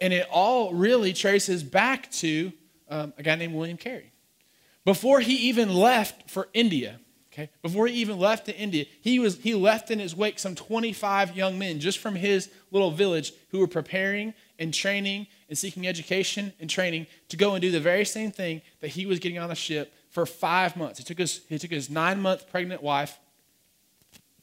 And 0.00 0.12
it 0.12 0.26
all 0.30 0.74
really 0.74 1.12
traces 1.12 1.62
back 1.62 2.10
to 2.12 2.52
um, 2.88 3.14
a 3.16 3.22
guy 3.22 3.36
named 3.36 3.54
William 3.54 3.76
Carey. 3.76 4.12
Before 4.84 5.20
he 5.20 5.34
even 5.48 5.72
left 5.72 6.30
for 6.30 6.48
India, 6.52 7.00
okay, 7.32 7.48
before 7.62 7.86
he 7.86 7.94
even 7.94 8.18
left 8.18 8.46
to 8.46 8.56
India, 8.56 8.84
he, 9.00 9.18
was, 9.18 9.38
he 9.38 9.54
left 9.54 9.90
in 9.90 9.98
his 9.98 10.14
wake 10.14 10.38
some 10.38 10.54
25 10.54 11.36
young 11.36 11.58
men 11.58 11.80
just 11.80 11.98
from 11.98 12.14
his 12.16 12.50
little 12.70 12.90
village 12.90 13.32
who 13.50 13.60
were 13.60 13.66
preparing 13.66 14.34
and 14.58 14.72
training 14.72 15.26
and 15.48 15.58
seeking 15.58 15.86
education 15.86 16.52
and 16.60 16.70
training 16.70 17.06
to 17.28 17.36
go 17.36 17.54
and 17.54 17.62
do 17.62 17.70
the 17.70 17.80
very 17.80 18.04
same 18.04 18.30
thing 18.30 18.62
that 18.80 18.88
he 18.88 19.06
was 19.06 19.18
getting 19.18 19.38
on 19.38 19.48
the 19.48 19.54
ship 19.54 19.92
for 20.10 20.26
five 20.26 20.76
months. 20.76 20.98
He 20.98 21.04
took 21.04 21.18
his, 21.18 21.40
he 21.48 21.58
took 21.58 21.70
his 21.70 21.90
nine 21.90 22.20
month 22.20 22.50
pregnant 22.50 22.82
wife 22.82 23.18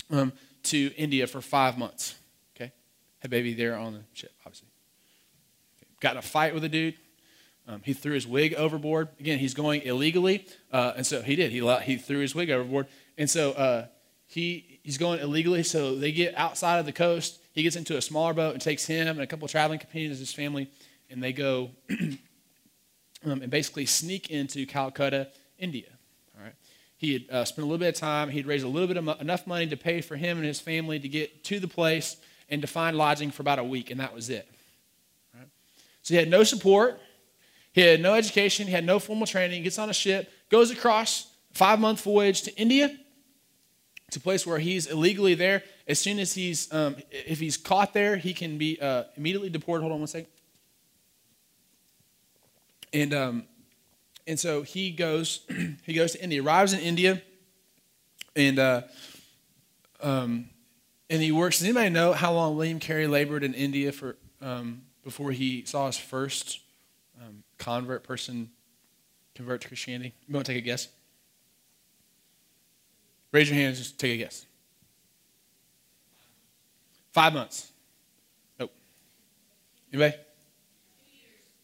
um, 0.09 0.33
to 0.63 0.91
India 0.97 1.27
for 1.27 1.41
five 1.41 1.77
months. 1.77 2.15
Okay? 2.55 2.71
Had 3.19 3.31
baby 3.31 3.53
there 3.53 3.75
on 3.77 3.93
the 3.93 4.01
ship, 4.13 4.31
obviously. 4.45 4.67
Got 6.01 6.13
in 6.13 6.17
a 6.17 6.21
fight 6.21 6.53
with 6.53 6.63
a 6.63 6.69
dude. 6.69 6.95
Um, 7.67 7.81
he 7.85 7.93
threw 7.93 8.13
his 8.13 8.27
wig 8.27 8.53
overboard. 8.55 9.09
Again, 9.19 9.39
he's 9.39 9.53
going 9.53 9.83
illegally. 9.83 10.45
Uh, 10.71 10.93
and 10.97 11.05
so 11.05 11.21
he 11.21 11.35
did. 11.35 11.51
He, 11.51 11.65
he 11.83 11.97
threw 11.97 12.19
his 12.19 12.35
wig 12.35 12.49
overboard. 12.49 12.87
And 13.17 13.29
so 13.29 13.51
uh, 13.51 13.85
he, 14.25 14.79
he's 14.83 14.97
going 14.97 15.19
illegally. 15.19 15.63
So 15.63 15.95
they 15.95 16.11
get 16.11 16.35
outside 16.35 16.79
of 16.79 16.85
the 16.85 16.91
coast. 16.91 17.40
He 17.53 17.63
gets 17.63 17.75
into 17.75 17.97
a 17.97 18.01
smaller 18.01 18.33
boat 18.33 18.53
and 18.53 18.61
takes 18.61 18.85
him 18.85 19.07
and 19.07 19.21
a 19.21 19.27
couple 19.27 19.45
of 19.45 19.51
traveling 19.51 19.79
companions, 19.79 20.19
his 20.19 20.33
family, 20.33 20.69
and 21.09 21.21
they 21.21 21.33
go 21.33 21.71
um, 23.25 23.41
and 23.41 23.49
basically 23.49 23.85
sneak 23.85 24.29
into 24.29 24.65
Calcutta, 24.65 25.27
India. 25.57 25.89
All 26.37 26.43
right. 26.43 26.55
He 26.97 27.13
had 27.13 27.29
uh, 27.29 27.45
spent 27.45 27.63
a 27.63 27.65
little 27.65 27.79
bit 27.79 27.95
of 27.95 27.99
time. 27.99 28.29
He'd 28.29 28.45
raised 28.45 28.63
a 28.63 28.69
little 28.69 28.87
bit 28.87 28.97
of 28.97 29.03
mo- 29.03 29.17
enough 29.19 29.45
money 29.47 29.67
to 29.67 29.77
pay 29.77 30.01
for 30.01 30.15
him 30.15 30.37
and 30.37 30.45
his 30.45 30.59
family 30.59 30.99
to 30.99 31.09
get 31.09 31.43
to 31.45 31.59
the 31.59 31.67
place 31.67 32.17
and 32.49 32.61
to 32.61 32.67
find 32.67 32.97
lodging 32.97 33.31
for 33.31 33.41
about 33.41 33.59
a 33.59 33.63
week, 33.63 33.91
and 33.91 33.99
that 33.99 34.13
was 34.13 34.29
it. 34.29 34.47
Right. 35.35 35.47
So 36.03 36.13
he 36.13 36.19
had 36.19 36.29
no 36.29 36.43
support. 36.43 36.99
He 37.73 37.81
had 37.81 38.01
no 38.01 38.13
education. 38.13 38.67
He 38.67 38.73
had 38.73 38.85
no 38.85 38.99
formal 38.99 39.25
training. 39.25 39.57
He 39.57 39.63
gets 39.63 39.79
on 39.79 39.89
a 39.89 39.93
ship, 39.93 40.29
goes 40.49 40.71
across 40.71 41.27
five 41.53 41.79
month 41.79 42.01
voyage 42.03 42.43
to 42.43 42.55
India. 42.57 42.89
to 44.11 44.19
a 44.19 44.21
place 44.21 44.45
where 44.45 44.59
he's 44.59 44.87
illegally 44.87 45.35
there. 45.35 45.63
As 45.87 45.99
soon 45.99 46.19
as 46.19 46.33
he's, 46.33 46.71
um, 46.73 46.95
if 47.09 47.39
he's 47.39 47.57
caught 47.57 47.93
there, 47.93 48.17
he 48.17 48.33
can 48.33 48.57
be 48.57 48.79
uh, 48.79 49.03
immediately 49.15 49.49
deported. 49.49 49.81
Hold 49.81 49.93
on 49.93 49.99
one 49.99 50.07
second. 50.07 50.29
And 52.93 53.13
um, 53.13 53.43
and 54.27 54.39
so 54.39 54.61
he 54.61 54.91
goes 54.91 55.41
he 55.85 55.93
goes 55.93 56.13
to 56.13 56.23
India, 56.23 56.43
arrives 56.43 56.73
in 56.73 56.79
India, 56.79 57.21
and 58.35 58.59
uh, 58.59 58.81
um, 60.01 60.49
and 61.09 61.21
he 61.21 61.31
works. 61.31 61.59
Does 61.59 61.65
anybody 61.65 61.89
know 61.89 62.13
how 62.13 62.33
long 62.33 62.55
William 62.55 62.79
Carey 62.79 63.07
labored 63.07 63.43
in 63.43 63.53
India 63.53 63.91
for 63.91 64.17
um, 64.41 64.83
before 65.03 65.31
he 65.31 65.63
saw 65.65 65.87
his 65.87 65.97
first 65.97 66.59
um, 67.21 67.43
convert 67.57 68.03
person 68.03 68.49
convert 69.35 69.61
to 69.61 69.67
Christianity? 69.67 70.13
You 70.27 70.33
want 70.33 70.45
to 70.45 70.53
take 70.53 70.61
a 70.61 70.65
guess? 70.65 70.87
Raise 73.31 73.49
your 73.49 73.57
hands. 73.57 73.77
Just 73.77 73.99
take 73.99 74.13
a 74.13 74.17
guess. 74.17 74.45
Five 77.11 77.33
months. 77.33 77.71
Nope. 78.59 78.71
Anybody? 79.91 80.15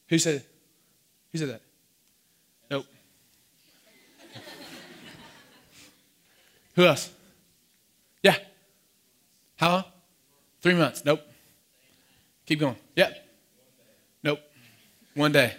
Who 0.10 0.20
said? 0.20 0.44
Who 1.32 1.38
said 1.38 1.50
that? 1.50 1.62
Nope. 2.70 2.86
Who 6.76 6.86
else? 6.86 7.12
Yeah. 8.22 8.36
How 9.56 9.72
long? 9.72 9.84
Three 10.62 10.74
months. 10.74 11.04
Nope. 11.06 11.22
Keep 12.46 12.60
going. 12.60 12.76
Yep. 12.96 13.26
Nope. 14.24 14.40
One 15.16 15.32
day. 15.32 15.54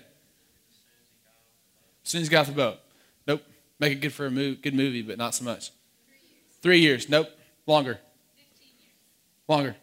As 2.04 2.10
soon 2.10 2.22
as 2.22 2.28
he 2.28 2.30
got 2.30 2.40
off 2.40 2.46
the 2.46 2.52
boat. 2.52 2.78
Nope. 3.26 3.42
Make 3.78 3.92
it 3.92 4.00
good 4.00 4.12
for 4.12 4.26
a 4.26 4.30
good 4.30 4.74
movie, 4.74 5.02
but 5.02 5.18
not 5.18 5.34
so 5.34 5.44
much. 5.44 5.70
Three 6.62 6.80
years. 6.80 7.08
Nope. 7.08 7.28
Longer. 7.66 8.00
Longer. 9.48 9.74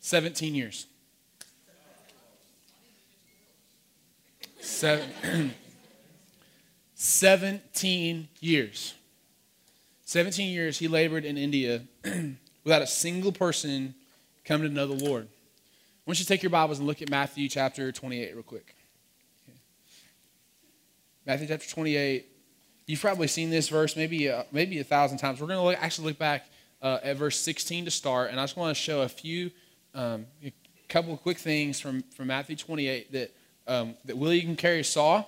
17 0.00 0.54
years. 0.54 0.86
Seven, 4.60 5.06
17 6.94 8.28
years. 8.40 8.94
17 10.06 10.50
years 10.50 10.78
he 10.78 10.88
labored 10.88 11.26
in 11.26 11.36
India 11.36 11.82
without 12.64 12.80
a 12.80 12.86
single 12.86 13.32
person 13.32 13.94
coming 14.46 14.66
to 14.66 14.74
know 14.74 14.86
the 14.86 15.04
Lord. 15.04 15.24
I 15.26 16.00
want 16.06 16.18
you 16.18 16.24
to 16.24 16.28
take 16.28 16.42
your 16.42 16.48
Bibles 16.48 16.78
and 16.78 16.86
look 16.86 17.02
at 17.02 17.10
Matthew 17.10 17.50
chapter 17.50 17.92
28 17.92 18.34
real 18.34 18.42
quick. 18.42 18.74
Matthew 21.26 21.46
chapter 21.48 21.68
28. 21.68 22.26
You've 22.86 23.00
probably 23.02 23.26
seen 23.26 23.50
this 23.50 23.68
verse 23.68 23.94
maybe, 23.94 24.30
uh, 24.30 24.44
maybe 24.50 24.78
a 24.78 24.84
thousand 24.84 25.18
times. 25.18 25.42
We're 25.42 25.48
going 25.48 25.76
to 25.76 25.82
actually 25.82 26.06
look 26.08 26.18
back 26.18 26.48
uh, 26.82 26.98
at 27.02 27.16
verse 27.16 27.38
16 27.38 27.86
to 27.86 27.90
start, 27.90 28.30
and 28.30 28.38
I 28.40 28.44
just 28.44 28.56
want 28.56 28.76
to 28.76 28.80
show 28.80 29.02
a 29.02 29.08
few, 29.08 29.50
um, 29.94 30.26
a 30.44 30.52
couple 30.88 31.12
of 31.12 31.20
quick 31.20 31.38
things 31.38 31.80
from, 31.80 32.02
from 32.14 32.28
Matthew 32.28 32.56
28 32.56 33.12
that 33.12 33.32
um, 33.68 33.94
that 34.06 34.16
William 34.16 34.56
Carey 34.56 34.82
saw 34.82 35.24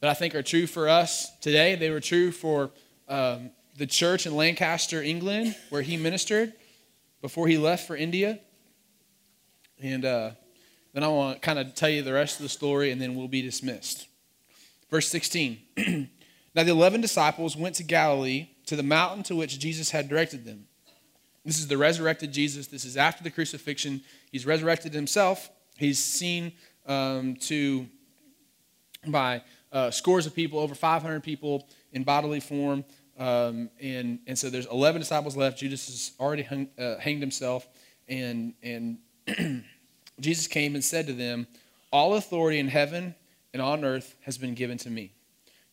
that 0.00 0.10
I 0.10 0.14
think 0.14 0.34
are 0.34 0.42
true 0.42 0.66
for 0.66 0.88
us 0.88 1.36
today. 1.40 1.74
They 1.74 1.90
were 1.90 2.00
true 2.00 2.30
for 2.30 2.70
um, 3.08 3.50
the 3.76 3.86
church 3.86 4.26
in 4.26 4.36
Lancaster, 4.36 5.02
England, 5.02 5.56
where 5.70 5.82
he 5.82 5.96
ministered 5.96 6.52
before 7.22 7.48
he 7.48 7.58
left 7.58 7.86
for 7.86 7.96
India. 7.96 8.38
And 9.82 10.04
uh, 10.04 10.30
then 10.92 11.02
I 11.02 11.08
want 11.08 11.36
to 11.36 11.40
kind 11.40 11.58
of 11.58 11.74
tell 11.74 11.88
you 11.88 12.02
the 12.02 12.12
rest 12.12 12.36
of 12.36 12.42
the 12.42 12.50
story, 12.50 12.90
and 12.90 13.00
then 13.00 13.14
we'll 13.14 13.28
be 13.28 13.42
dismissed. 13.42 14.06
Verse 14.90 15.08
16. 15.08 15.58
now 16.54 16.62
the 16.62 16.70
eleven 16.70 17.00
disciples 17.00 17.56
went 17.56 17.76
to 17.76 17.82
Galilee, 17.82 18.48
to 18.66 18.76
the 18.76 18.82
mountain 18.82 19.22
to 19.24 19.34
which 19.34 19.58
Jesus 19.58 19.90
had 19.90 20.08
directed 20.08 20.44
them. 20.44 20.66
This 21.44 21.58
is 21.58 21.68
the 21.68 21.78
resurrected 21.78 22.32
Jesus. 22.32 22.66
This 22.66 22.84
is 22.84 22.96
after 22.96 23.24
the 23.24 23.30
crucifixion. 23.30 24.02
He's 24.30 24.44
resurrected 24.44 24.92
himself. 24.92 25.50
He's 25.76 25.98
seen 25.98 26.52
um, 26.86 27.36
to 27.36 27.86
by 29.06 29.42
uh, 29.72 29.90
scores 29.90 30.26
of 30.26 30.34
people, 30.34 30.58
over 30.58 30.74
500 30.74 31.22
people 31.22 31.66
in 31.92 32.04
bodily 32.04 32.40
form. 32.40 32.84
Um, 33.18 33.70
and, 33.80 34.18
and 34.26 34.38
so 34.38 34.50
there's 34.50 34.66
11 34.66 35.00
disciples 35.00 35.36
left. 35.36 35.58
Judas 35.58 35.86
has 35.86 36.12
already 36.20 36.42
hung, 36.42 36.68
uh, 36.78 36.96
hanged 36.98 37.20
himself. 37.20 37.66
And, 38.08 38.54
and 38.62 38.98
Jesus 40.20 40.46
came 40.46 40.74
and 40.74 40.84
said 40.84 41.06
to 41.06 41.12
them, 41.12 41.46
All 41.92 42.14
authority 42.14 42.58
in 42.58 42.68
heaven 42.68 43.14
and 43.52 43.62
on 43.62 43.84
earth 43.84 44.16
has 44.22 44.36
been 44.36 44.54
given 44.54 44.78
to 44.78 44.90
me. 44.90 45.12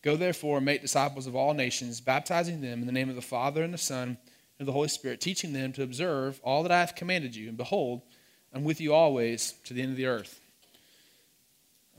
Go 0.02 0.16
therefore 0.16 0.58
and 0.58 0.66
make 0.66 0.80
disciples 0.80 1.26
of 1.26 1.34
all 1.34 1.54
nations, 1.54 2.00
baptizing 2.00 2.60
them 2.60 2.80
in 2.80 2.86
the 2.86 2.92
name 2.92 3.08
of 3.08 3.16
the 3.16 3.22
Father 3.22 3.62
and 3.62 3.74
the 3.74 3.78
Son 3.78 4.16
and 4.58 4.66
the 4.66 4.72
Holy 4.72 4.88
Spirit, 4.88 5.20
teaching 5.20 5.52
them 5.52 5.72
to 5.74 5.82
observe 5.82 6.40
all 6.42 6.62
that 6.62 6.72
I 6.72 6.80
have 6.80 6.94
commanded 6.94 7.34
you. 7.34 7.48
And 7.48 7.56
behold, 7.56 8.02
I'm 8.52 8.64
with 8.64 8.80
you 8.80 8.92
always 8.92 9.52
to 9.64 9.74
the 9.74 9.82
end 9.82 9.92
of 9.92 9.96
the 9.96 10.06
earth. 10.06 10.40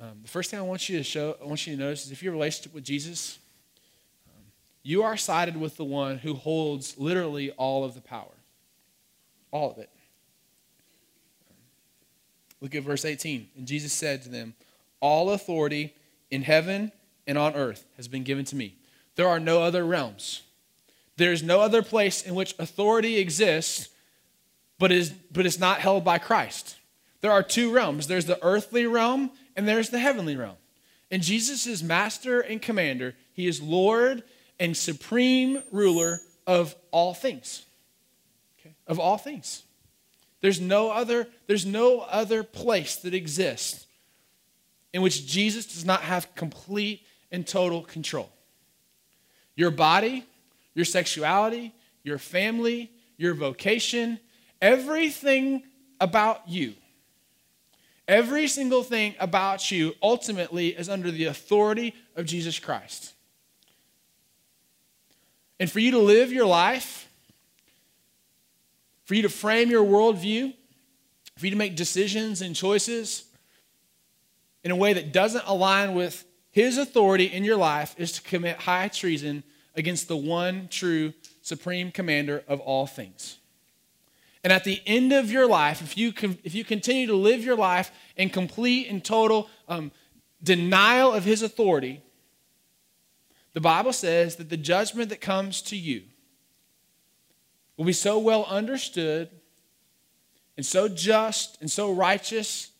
Um, 0.01 0.19
the 0.21 0.29
first 0.29 0.49
thing 0.49 0.59
I 0.59 0.63
want 0.63 0.87
you 0.89 0.97
to 0.97 1.03
show, 1.03 1.37
I 1.41 1.45
want 1.45 1.65
you 1.67 1.75
to 1.75 1.81
notice 1.81 2.05
is 2.05 2.11
if 2.11 2.23
your 2.23 2.33
relationship 2.33 2.73
with 2.73 2.83
Jesus, 2.83 3.39
um, 4.27 4.43
you 4.81 5.03
are 5.03 5.17
sided 5.17 5.57
with 5.57 5.77
the 5.77 5.83
one 5.83 6.17
who 6.17 6.33
holds 6.33 6.97
literally 6.97 7.51
all 7.51 7.83
of 7.83 7.95
the 7.95 8.01
power, 8.01 8.31
all 9.51 9.71
of 9.71 9.77
it. 9.77 9.89
Look 12.61 12.75
at 12.75 12.83
verse 12.83 13.05
18. 13.05 13.49
And 13.57 13.67
Jesus 13.67 13.93
said 13.93 14.21
to 14.23 14.29
them, 14.29 14.53
All 14.99 15.31
authority 15.31 15.93
in 16.29 16.43
heaven 16.43 16.91
and 17.25 17.37
on 17.37 17.55
earth 17.55 17.85
has 17.95 18.07
been 18.07 18.23
given 18.23 18.45
to 18.45 18.55
me. 18.55 18.75
There 19.15 19.27
are 19.27 19.39
no 19.39 19.61
other 19.61 19.85
realms. 19.85 20.43
There 21.19 21.33
is 21.33 21.43
no 21.43 21.59
other 21.59 21.83
place 21.83 22.21
in 22.21 22.33
which 22.33 22.55
authority 22.59 23.17
exists, 23.17 23.89
but 24.79 24.89
is, 24.89 25.09
but 25.09 25.45
is 25.45 25.59
not 25.59 25.81
held 25.81 26.05
by 26.05 26.17
Christ. 26.17 26.77
There 27.19 27.31
are 27.31 27.43
two 27.43 27.71
realms 27.71 28.07
there's 28.07 28.25
the 28.25 28.41
earthly 28.41 28.85
realm 28.85 29.31
and 29.55 29.67
there's 29.67 29.89
the 29.89 29.99
heavenly 29.99 30.37
realm. 30.37 30.55
And 31.11 31.21
Jesus 31.21 31.67
is 31.67 31.83
master 31.83 32.39
and 32.39 32.61
commander, 32.61 33.15
he 33.33 33.47
is 33.47 33.61
Lord 33.61 34.23
and 34.59 34.75
supreme 34.77 35.61
ruler 35.73 36.21
of 36.47 36.73
all 36.91 37.13
things. 37.13 37.65
Okay? 38.59 38.73
Of 38.87 38.97
all 38.97 39.17
things. 39.17 39.63
There's 40.39 40.61
no 40.61 40.89
other 40.89 41.27
there's 41.47 41.65
no 41.65 41.99
other 41.99 42.43
place 42.43 42.95
that 42.97 43.13
exists 43.13 43.87
in 44.93 45.01
which 45.01 45.27
Jesus 45.27 45.65
does 45.65 45.83
not 45.83 46.01
have 46.03 46.33
complete 46.35 47.05
and 47.29 47.45
total 47.45 47.81
control. 47.81 48.31
Your 49.57 49.71
body, 49.71 50.25
your 50.79 50.85
sexuality, 50.85 51.75
your 52.03 52.17
family, 52.17 52.91
your 53.17 53.33
vocation, 53.33 54.19
everything 54.61 55.63
about 55.99 56.47
you 56.47 56.73
Every 58.09 58.47
single 58.47 58.81
thing 58.81 59.13
about 59.19 59.69
you 59.69 59.93
ultimately 60.01 60.69
is 60.69 60.89
under 60.89 61.11
the 61.11 61.25
authority 61.25 61.93
of 62.15 62.25
Jesus 62.25 62.57
Christ. 62.57 63.13
And 65.59 65.69
for 65.69 65.79
you 65.79 65.91
to 65.91 65.99
live 65.99 66.33
your 66.33 66.47
life, 66.47 67.07
for 69.05 69.13
you 69.13 69.21
to 69.21 69.29
frame 69.29 69.69
your 69.69 69.85
worldview, 69.85 70.55
for 71.37 71.45
you 71.45 71.51
to 71.51 71.55
make 71.55 71.75
decisions 71.75 72.41
and 72.41 72.55
choices 72.55 73.25
in 74.63 74.71
a 74.71 74.75
way 74.75 74.93
that 74.93 75.13
doesn't 75.13 75.45
align 75.45 75.93
with 75.93 76.25
his 76.49 76.79
authority 76.79 77.25
in 77.25 77.43
your 77.43 77.57
life 77.57 77.93
is 77.95 78.13
to 78.13 78.23
commit 78.23 78.57
high 78.57 78.87
treason 78.87 79.43
against 79.75 80.07
the 80.07 80.17
one 80.17 80.67
true 80.69 81.13
supreme 81.41 81.91
commander 81.91 82.43
of 82.47 82.59
all 82.59 82.85
things. 82.85 83.37
And 84.43 84.53
at 84.53 84.63
the 84.63 84.81
end 84.85 85.11
of 85.11 85.31
your 85.31 85.47
life, 85.47 85.81
if 85.81 85.97
you, 85.97 86.13
if 86.43 86.55
you 86.55 86.63
continue 86.63 87.07
to 87.07 87.15
live 87.15 87.43
your 87.43 87.57
life 87.57 87.91
in 88.15 88.29
complete 88.29 88.87
and 88.87 89.03
total 89.03 89.49
um, 89.67 89.91
denial 90.41 91.11
of 91.11 91.25
his 91.25 91.41
authority, 91.41 92.01
the 93.53 93.61
Bible 93.61 93.91
says 93.91 94.37
that 94.37 94.49
the 94.49 94.57
judgment 94.57 95.09
that 95.09 95.19
comes 95.19 95.61
to 95.63 95.75
you 95.75 96.03
will 97.75 97.85
be 97.85 97.93
so 97.93 98.19
well 98.19 98.45
understood 98.45 99.29
and 100.55 100.65
so 100.65 100.87
just 100.87 101.57
and 101.61 101.69
so 101.69 101.91
righteous 101.91 102.71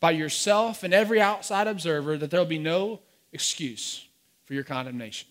by 0.00 0.10
yourself 0.10 0.82
and 0.82 0.92
every 0.92 1.20
outside 1.20 1.66
observer 1.66 2.18
that 2.18 2.30
there 2.30 2.40
will 2.40 2.46
be 2.46 2.58
no 2.58 3.00
excuse 3.32 4.06
for 4.44 4.54
your 4.54 4.64
condemnation. 4.64 5.28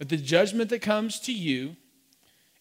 That 0.00 0.08
the 0.08 0.16
judgment 0.16 0.70
that 0.70 0.80
comes 0.80 1.20
to 1.20 1.32
you 1.32 1.76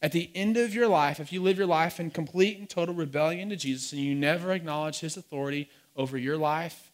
at 0.02 0.12
the 0.12 0.30
end 0.36 0.58
of 0.58 0.74
your 0.76 0.90
life, 0.90 1.22
if 1.22 1.32
you 1.32 1.42
live 1.42 1.58
your 1.58 1.68
life 1.68 1.98
in 1.98 2.12
complete 2.12 2.60
and 2.60 2.70
total 2.70 2.94
rebellion 2.94 3.48
to 3.50 3.56
Jesus 3.56 3.94
and 3.94 4.02
you 4.02 4.14
never 4.14 4.52
acknowledge 4.52 5.00
his 5.00 5.16
authority 5.16 5.70
over 5.96 6.18
your 6.18 6.36
life 6.36 6.92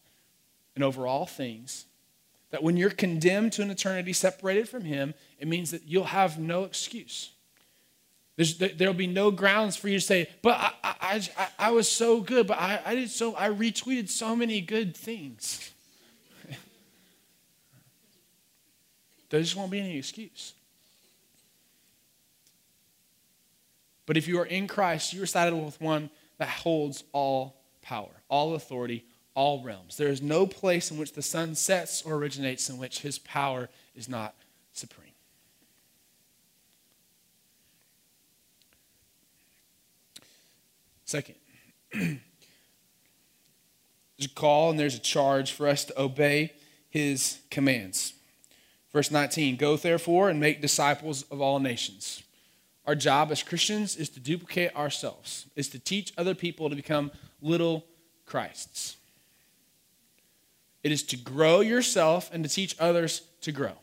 and 0.76 0.84
over 0.84 1.08
all 1.08 1.26
things, 1.26 1.86
that 2.52 2.62
when 2.62 2.78
you're 2.78 2.92
condemned 2.92 3.54
to 3.54 3.64
an 3.64 3.72
eternity 3.72 4.14
separated 4.14 4.70
from 4.70 4.84
him, 4.84 5.16
it 5.40 5.48
means 5.48 5.72
that 5.72 5.88
you'll 5.88 6.04
have 6.04 6.38
no 6.38 6.64
excuse. 6.64 7.32
There's, 8.36 8.60
there'll 8.60 8.94
be 8.94 9.08
no 9.08 9.32
grounds 9.32 9.76
for 9.76 9.90
you 9.90 9.98
to 9.98 10.06
say, 10.06 10.30
but 10.44 10.60
I, 10.60 10.72
I, 10.84 11.30
I, 11.40 11.48
I 11.58 11.72
was 11.72 11.90
so 11.90 12.22
good, 12.22 12.46
but 12.46 12.60
I, 12.60 12.82
I 12.86 12.94
did 12.94 13.10
so, 13.10 13.36
I 13.36 13.50
retweeted 13.50 14.10
so 14.10 14.36
many 14.36 14.62
good 14.62 14.96
things. 14.96 15.72
There 19.36 19.44
just 19.44 19.58
won't 19.58 19.70
be 19.70 19.82
any 19.82 19.98
excuse. 19.98 20.54
But 24.06 24.16
if 24.16 24.30
you 24.30 24.40
are 24.40 24.46
in 24.46 24.66
Christ, 24.66 25.12
you 25.12 25.22
are 25.22 25.26
saddled 25.26 25.66
with 25.66 25.82
one 25.82 26.10
that 26.38 26.48
holds 26.48 27.04
all 27.12 27.58
power, 27.82 28.12
all 28.30 28.56
authority, 28.56 29.04
all 29.34 29.62
realms. 29.62 29.98
There 29.98 30.08
is 30.08 30.22
no 30.22 30.48
place 30.48 30.90
in 30.90 30.98
which 30.98 31.12
the 31.12 31.22
sun 31.22 31.54
sets 31.56 32.02
or 32.04 32.16
originates 32.16 32.70
in 32.70 32.78
which 32.78 33.02
his 33.02 33.20
power 33.20 33.68
is 33.94 34.08
not 34.08 34.36
supreme. 34.72 35.12
Second, 41.04 41.36
there's 41.94 42.20
a 44.24 44.30
call 44.34 44.70
and 44.70 44.80
there's 44.80 44.96
a 44.96 45.00
charge 45.00 45.52
for 45.52 45.68
us 45.68 45.84
to 45.84 46.02
obey 46.02 46.54
his 46.90 47.40
commands. 47.52 48.15
Verse 48.96 49.12
19 49.12 49.58
Go 49.58 49.76
therefore 49.76 50.30
and 50.30 50.40
make 50.40 50.62
disciples 50.62 51.24
of 51.24 51.42
all 51.42 51.60
nations. 51.60 52.24
Our 52.86 52.96
job 52.96 53.30
as 53.30 53.44
Christians 53.44 53.98
is 53.98 54.08
to 54.12 54.22
duplicate 54.22 54.74
ourselves, 54.74 55.48
is 55.58 55.68
to 55.70 55.80
teach 55.80 56.14
other 56.18 56.34
people 56.34 56.70
to 56.70 56.78
become 56.78 57.12
little 57.42 57.84
Christs. 58.26 58.96
It 60.82 60.94
is 60.94 61.04
to 61.04 61.18
grow 61.18 61.60
yourself 61.60 62.30
and 62.32 62.42
to 62.46 62.50
teach 62.50 62.74
others 62.80 63.24
to 63.42 63.52
grow. 63.52 63.74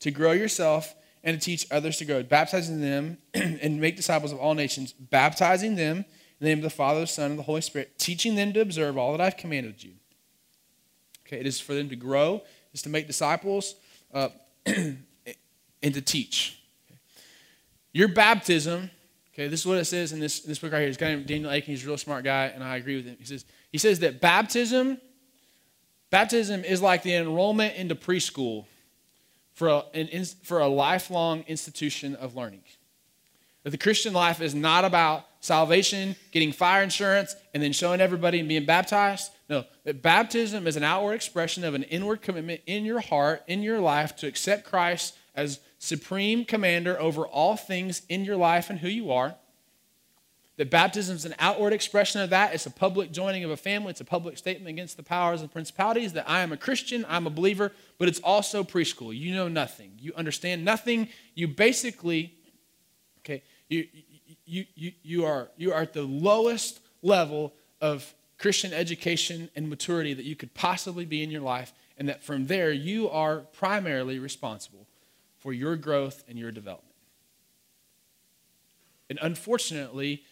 To 0.00 0.10
grow 0.10 0.32
yourself 0.32 0.94
and 1.24 1.40
to 1.40 1.42
teach 1.42 1.66
others 1.70 1.96
to 1.96 2.04
grow, 2.04 2.22
baptizing 2.22 2.82
them 2.82 3.16
and 3.32 3.80
make 3.80 3.96
disciples 3.96 4.30
of 4.30 4.38
all 4.38 4.52
nations, 4.52 4.92
baptizing 4.92 5.76
them 5.76 5.96
in 5.96 6.04
the 6.40 6.48
name 6.50 6.58
of 6.58 6.64
the 6.64 6.70
Father, 6.70 7.00
the 7.00 7.06
Son, 7.06 7.30
and 7.30 7.38
the 7.38 7.44
Holy 7.44 7.62
Spirit, 7.62 7.98
teaching 7.98 8.34
them 8.34 8.52
to 8.52 8.60
observe 8.60 8.98
all 8.98 9.12
that 9.12 9.22
I've 9.22 9.38
commanded 9.38 9.82
you. 9.82 9.92
Okay, 11.26 11.40
it 11.40 11.46
is 11.46 11.58
for 11.58 11.72
them 11.72 11.88
to 11.88 11.96
grow, 11.96 12.42
is 12.74 12.82
to 12.82 12.90
make 12.90 13.06
disciples, 13.06 13.74
uh, 14.12 14.28
and 14.66 15.04
to 15.82 16.00
teach. 16.00 16.60
Your 17.92 18.08
baptism, 18.08 18.90
okay, 19.32 19.48
this 19.48 19.60
is 19.60 19.66
what 19.66 19.78
it 19.78 19.84
says 19.86 20.12
in 20.12 20.20
this, 20.20 20.44
in 20.44 20.48
this 20.48 20.58
book 20.58 20.72
right 20.72 20.80
here. 20.80 20.88
This 20.88 20.96
guy 20.96 21.08
named 21.08 21.26
Daniel 21.26 21.50
Akin, 21.50 21.74
he's 21.74 21.84
a 21.84 21.86
real 21.86 21.98
smart 21.98 22.24
guy, 22.24 22.46
and 22.46 22.62
I 22.62 22.76
agree 22.76 22.96
with 22.96 23.06
him. 23.06 23.16
He 23.18 23.24
says, 23.24 23.44
he 23.72 23.78
says 23.78 24.00
that 24.00 24.20
baptism, 24.20 24.98
baptism 26.10 26.64
is 26.64 26.82
like 26.82 27.02
the 27.02 27.14
enrollment 27.14 27.76
into 27.76 27.94
preschool 27.94 28.66
for 29.54 29.68
a, 29.68 29.82
an, 29.94 30.24
for 30.42 30.60
a 30.60 30.68
lifelong 30.68 31.44
institution 31.48 32.14
of 32.14 32.36
learning. 32.36 32.62
That 33.68 33.72
the 33.72 33.84
Christian 33.84 34.14
life 34.14 34.40
is 34.40 34.54
not 34.54 34.86
about 34.86 35.26
salvation, 35.40 36.16
getting 36.32 36.52
fire 36.52 36.82
insurance, 36.82 37.36
and 37.52 37.62
then 37.62 37.74
showing 37.74 38.00
everybody 38.00 38.38
and 38.38 38.48
being 38.48 38.64
baptized. 38.64 39.30
No, 39.50 39.66
that 39.84 40.00
baptism 40.00 40.66
is 40.66 40.76
an 40.76 40.84
outward 40.84 41.12
expression 41.12 41.64
of 41.64 41.74
an 41.74 41.82
inward 41.82 42.22
commitment 42.22 42.62
in 42.64 42.86
your 42.86 43.00
heart, 43.00 43.42
in 43.46 43.60
your 43.60 43.78
life, 43.78 44.16
to 44.16 44.26
accept 44.26 44.64
Christ 44.64 45.18
as 45.34 45.60
supreme 45.78 46.46
commander 46.46 46.98
over 46.98 47.26
all 47.26 47.58
things 47.58 48.00
in 48.08 48.24
your 48.24 48.38
life 48.38 48.70
and 48.70 48.78
who 48.78 48.88
you 48.88 49.12
are. 49.12 49.34
That 50.56 50.70
baptism 50.70 51.16
is 51.16 51.26
an 51.26 51.34
outward 51.38 51.74
expression 51.74 52.22
of 52.22 52.30
that. 52.30 52.54
It's 52.54 52.64
a 52.64 52.70
public 52.70 53.12
joining 53.12 53.44
of 53.44 53.50
a 53.50 53.56
family. 53.58 53.90
It's 53.90 54.00
a 54.00 54.06
public 54.06 54.38
statement 54.38 54.70
against 54.70 54.96
the 54.96 55.02
powers 55.02 55.42
and 55.42 55.52
principalities 55.52 56.14
that 56.14 56.26
I 56.26 56.40
am 56.40 56.52
a 56.52 56.56
Christian, 56.56 57.04
I'm 57.06 57.26
a 57.26 57.30
believer, 57.30 57.72
but 57.98 58.08
it's 58.08 58.20
also 58.20 58.64
preschool. 58.64 59.14
You 59.14 59.34
know 59.34 59.48
nothing. 59.48 59.90
You 60.00 60.14
understand 60.16 60.64
nothing. 60.64 61.08
You 61.34 61.48
basically, 61.48 62.32
okay, 63.18 63.42
you, 63.68 63.86
you, 64.44 64.64
you, 64.74 64.92
you, 65.02 65.24
are, 65.24 65.48
you 65.56 65.72
are 65.72 65.82
at 65.82 65.92
the 65.92 66.02
lowest 66.02 66.80
level 67.02 67.54
of 67.80 68.14
Christian 68.38 68.72
education 68.72 69.50
and 69.56 69.68
maturity 69.68 70.14
that 70.14 70.24
you 70.24 70.36
could 70.36 70.54
possibly 70.54 71.04
be 71.04 71.22
in 71.22 71.30
your 71.30 71.40
life, 71.42 71.72
and 71.96 72.08
that 72.08 72.22
from 72.22 72.46
there 72.46 72.70
you 72.70 73.08
are 73.10 73.38
primarily 73.38 74.18
responsible 74.18 74.86
for 75.38 75.52
your 75.52 75.76
growth 75.76 76.24
and 76.28 76.38
your 76.38 76.50
development. 76.50 76.94
And 79.10 79.18
unfortunately, 79.22 80.22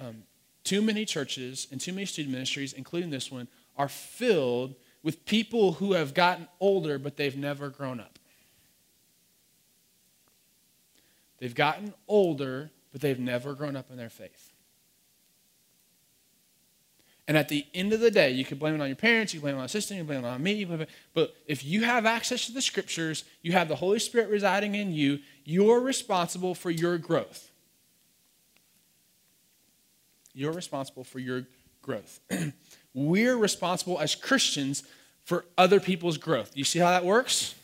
um, 0.00 0.22
too 0.64 0.82
many 0.82 1.04
churches 1.04 1.68
and 1.70 1.80
too 1.80 1.92
many 1.92 2.06
student 2.06 2.32
ministries, 2.32 2.72
including 2.72 3.10
this 3.10 3.30
one, 3.30 3.48
are 3.76 3.88
filled 3.88 4.74
with 5.02 5.24
people 5.24 5.74
who 5.74 5.92
have 5.92 6.14
gotten 6.14 6.48
older 6.58 6.98
but 6.98 7.16
they've 7.16 7.36
never 7.36 7.68
grown 7.68 8.00
up. 8.00 8.18
They've 11.38 11.54
gotten 11.54 11.94
older 12.08 12.70
but 12.96 13.02
they've 13.02 13.20
never 13.20 13.52
grown 13.52 13.76
up 13.76 13.90
in 13.90 13.98
their 13.98 14.08
faith. 14.08 14.54
And 17.28 17.36
at 17.36 17.50
the 17.50 17.66
end 17.74 17.92
of 17.92 18.00
the 18.00 18.10
day, 18.10 18.30
you 18.30 18.42
can 18.42 18.56
blame 18.56 18.74
it 18.74 18.80
on 18.80 18.86
your 18.86 18.96
parents, 18.96 19.34
you 19.34 19.40
blame 19.40 19.56
it 19.56 19.58
on 19.58 19.66
a 19.66 19.68
sister, 19.68 19.92
you 19.92 20.02
blame 20.02 20.24
it 20.24 20.28
on 20.28 20.42
me. 20.42 20.64
But 21.12 21.36
if 21.46 21.62
you 21.62 21.84
have 21.84 22.06
access 22.06 22.46
to 22.46 22.52
the 22.52 22.62
scriptures, 22.62 23.24
you 23.42 23.52
have 23.52 23.68
the 23.68 23.76
Holy 23.76 23.98
Spirit 23.98 24.30
residing 24.30 24.76
in 24.76 24.94
you, 24.94 25.18
you're 25.44 25.80
responsible 25.80 26.54
for 26.54 26.70
your 26.70 26.96
growth. 26.96 27.50
You're 30.32 30.54
responsible 30.54 31.04
for 31.04 31.18
your 31.18 31.46
growth. 31.82 32.20
We're 32.94 33.36
responsible 33.36 33.98
as 33.98 34.14
Christians 34.14 34.84
for 35.22 35.44
other 35.58 35.80
people's 35.80 36.16
growth. 36.16 36.52
You 36.54 36.64
see 36.64 36.78
how 36.78 36.92
that 36.92 37.04
works? 37.04 37.55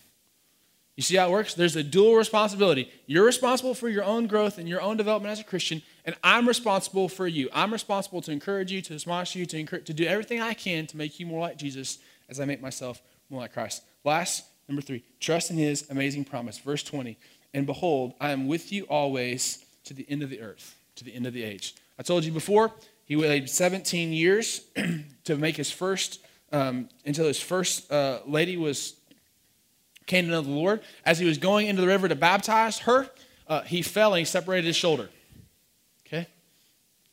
You 0.96 1.02
see 1.02 1.16
how 1.16 1.28
it 1.28 1.30
works? 1.30 1.54
There's 1.54 1.76
a 1.76 1.82
dual 1.82 2.16
responsibility. 2.16 2.90
You're 3.06 3.24
responsible 3.24 3.74
for 3.74 3.88
your 3.88 4.04
own 4.04 4.26
growth 4.26 4.58
and 4.58 4.68
your 4.68 4.82
own 4.82 4.98
development 4.98 5.32
as 5.32 5.40
a 5.40 5.44
Christian, 5.44 5.82
and 6.04 6.14
I'm 6.22 6.46
responsible 6.46 7.08
for 7.08 7.26
you. 7.26 7.48
I'm 7.54 7.72
responsible 7.72 8.20
to 8.22 8.30
encourage 8.30 8.70
you, 8.70 8.82
to 8.82 8.94
admonish 8.94 9.34
you, 9.34 9.46
to, 9.46 9.58
encourage, 9.58 9.86
to 9.86 9.94
do 9.94 10.04
everything 10.04 10.40
I 10.40 10.52
can 10.52 10.86
to 10.88 10.96
make 10.96 11.18
you 11.18 11.26
more 11.26 11.40
like 11.40 11.56
Jesus 11.56 11.98
as 12.28 12.40
I 12.40 12.44
make 12.44 12.60
myself 12.60 13.00
more 13.30 13.40
like 13.40 13.54
Christ. 13.54 13.82
Last, 14.04 14.44
number 14.68 14.82
three, 14.82 15.02
trust 15.18 15.50
in 15.50 15.56
his 15.56 15.88
amazing 15.90 16.24
promise. 16.24 16.58
Verse 16.58 16.82
20, 16.82 17.16
and 17.54 17.64
behold, 17.64 18.12
I 18.20 18.30
am 18.30 18.46
with 18.46 18.70
you 18.70 18.84
always 18.84 19.64
to 19.84 19.94
the 19.94 20.06
end 20.10 20.22
of 20.22 20.28
the 20.28 20.42
earth, 20.42 20.76
to 20.96 21.04
the 21.04 21.14
end 21.14 21.26
of 21.26 21.32
the 21.32 21.42
age. 21.42 21.74
I 21.98 22.02
told 22.02 22.24
you 22.24 22.32
before, 22.32 22.70
he 23.06 23.16
waited 23.16 23.48
17 23.48 24.12
years 24.12 24.62
to 25.24 25.36
make 25.36 25.56
his 25.56 25.70
first, 25.70 26.20
um, 26.52 26.90
until 27.06 27.26
his 27.26 27.40
first 27.40 27.90
uh, 27.90 28.20
lady 28.26 28.58
was 28.58 28.94
came 30.06 30.26
to 30.26 30.30
know 30.30 30.40
the 30.40 30.50
Lord. 30.50 30.80
As 31.04 31.18
he 31.18 31.26
was 31.26 31.38
going 31.38 31.66
into 31.66 31.82
the 31.82 31.88
river 31.88 32.08
to 32.08 32.14
baptize 32.14 32.80
her, 32.80 33.08
uh, 33.48 33.62
he 33.62 33.82
fell 33.82 34.14
and 34.14 34.20
he 34.20 34.24
separated 34.24 34.66
his 34.66 34.76
shoulder. 34.76 35.08
Okay? 36.06 36.26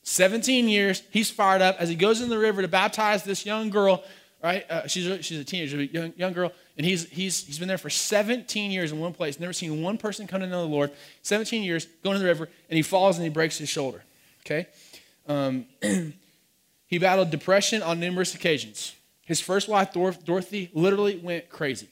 17 0.04 0.67
years, 0.67 1.04
he's 1.12 1.30
fired 1.30 1.62
up. 1.62 1.75
As 1.80 1.89
he 1.89 1.95
goes 1.95 2.21
in 2.21 2.30
the 2.30 2.38
river 2.38 2.62
to 2.62 2.67
baptize 2.67 3.23
this 3.23 3.45
young 3.45 3.69
girl, 3.69 4.04
right? 4.43 4.69
Uh, 4.69 4.88
she's, 4.88 5.08
a, 5.08 5.21
she's 5.21 5.39
a 5.39 5.43
teenager, 5.43 5.80
a 5.80 5.84
young, 5.84 6.13
young 6.15 6.34
girl, 6.34 6.52
and 6.78 6.86
he's, 6.86 7.10
he's, 7.10 7.45
he's 7.45 7.60
been 7.60 7.67
there 7.67 7.78
for 7.78 7.89
17 7.89 8.71
years 8.71 8.91
in 8.91 8.99
one 8.99 9.13
place, 9.13 9.39
never 9.39 9.54
seen 9.54 9.82
one 9.82 9.97
person 9.97 10.28
come 10.28 10.41
to 10.41 10.47
know 10.47 10.62
the 10.62 10.67
Lord. 10.67 10.91
17 11.23 11.63
years, 11.63 11.88
going 12.04 12.15
in 12.15 12.21
the 12.21 12.28
river, 12.28 12.49
and 12.69 12.78
he 12.78 12.82
falls 12.82 13.17
and 13.17 13.23
he 13.23 13.30
breaks 13.30 13.58
his 13.58 13.69
shoulder. 13.69 14.04
Okay? 14.45 14.67
Um, 15.28 15.65
he 16.88 16.97
battled 16.97 17.32
depression 17.32 17.82
on 17.82 17.99
numerous 17.99 18.34
occasions. 18.34 18.95
His 19.25 19.41
first 19.41 19.67
wife, 19.67 19.93
Dorothy, 19.93 20.71
literally 20.73 21.17
went 21.17 21.49
crazy. 21.49 21.88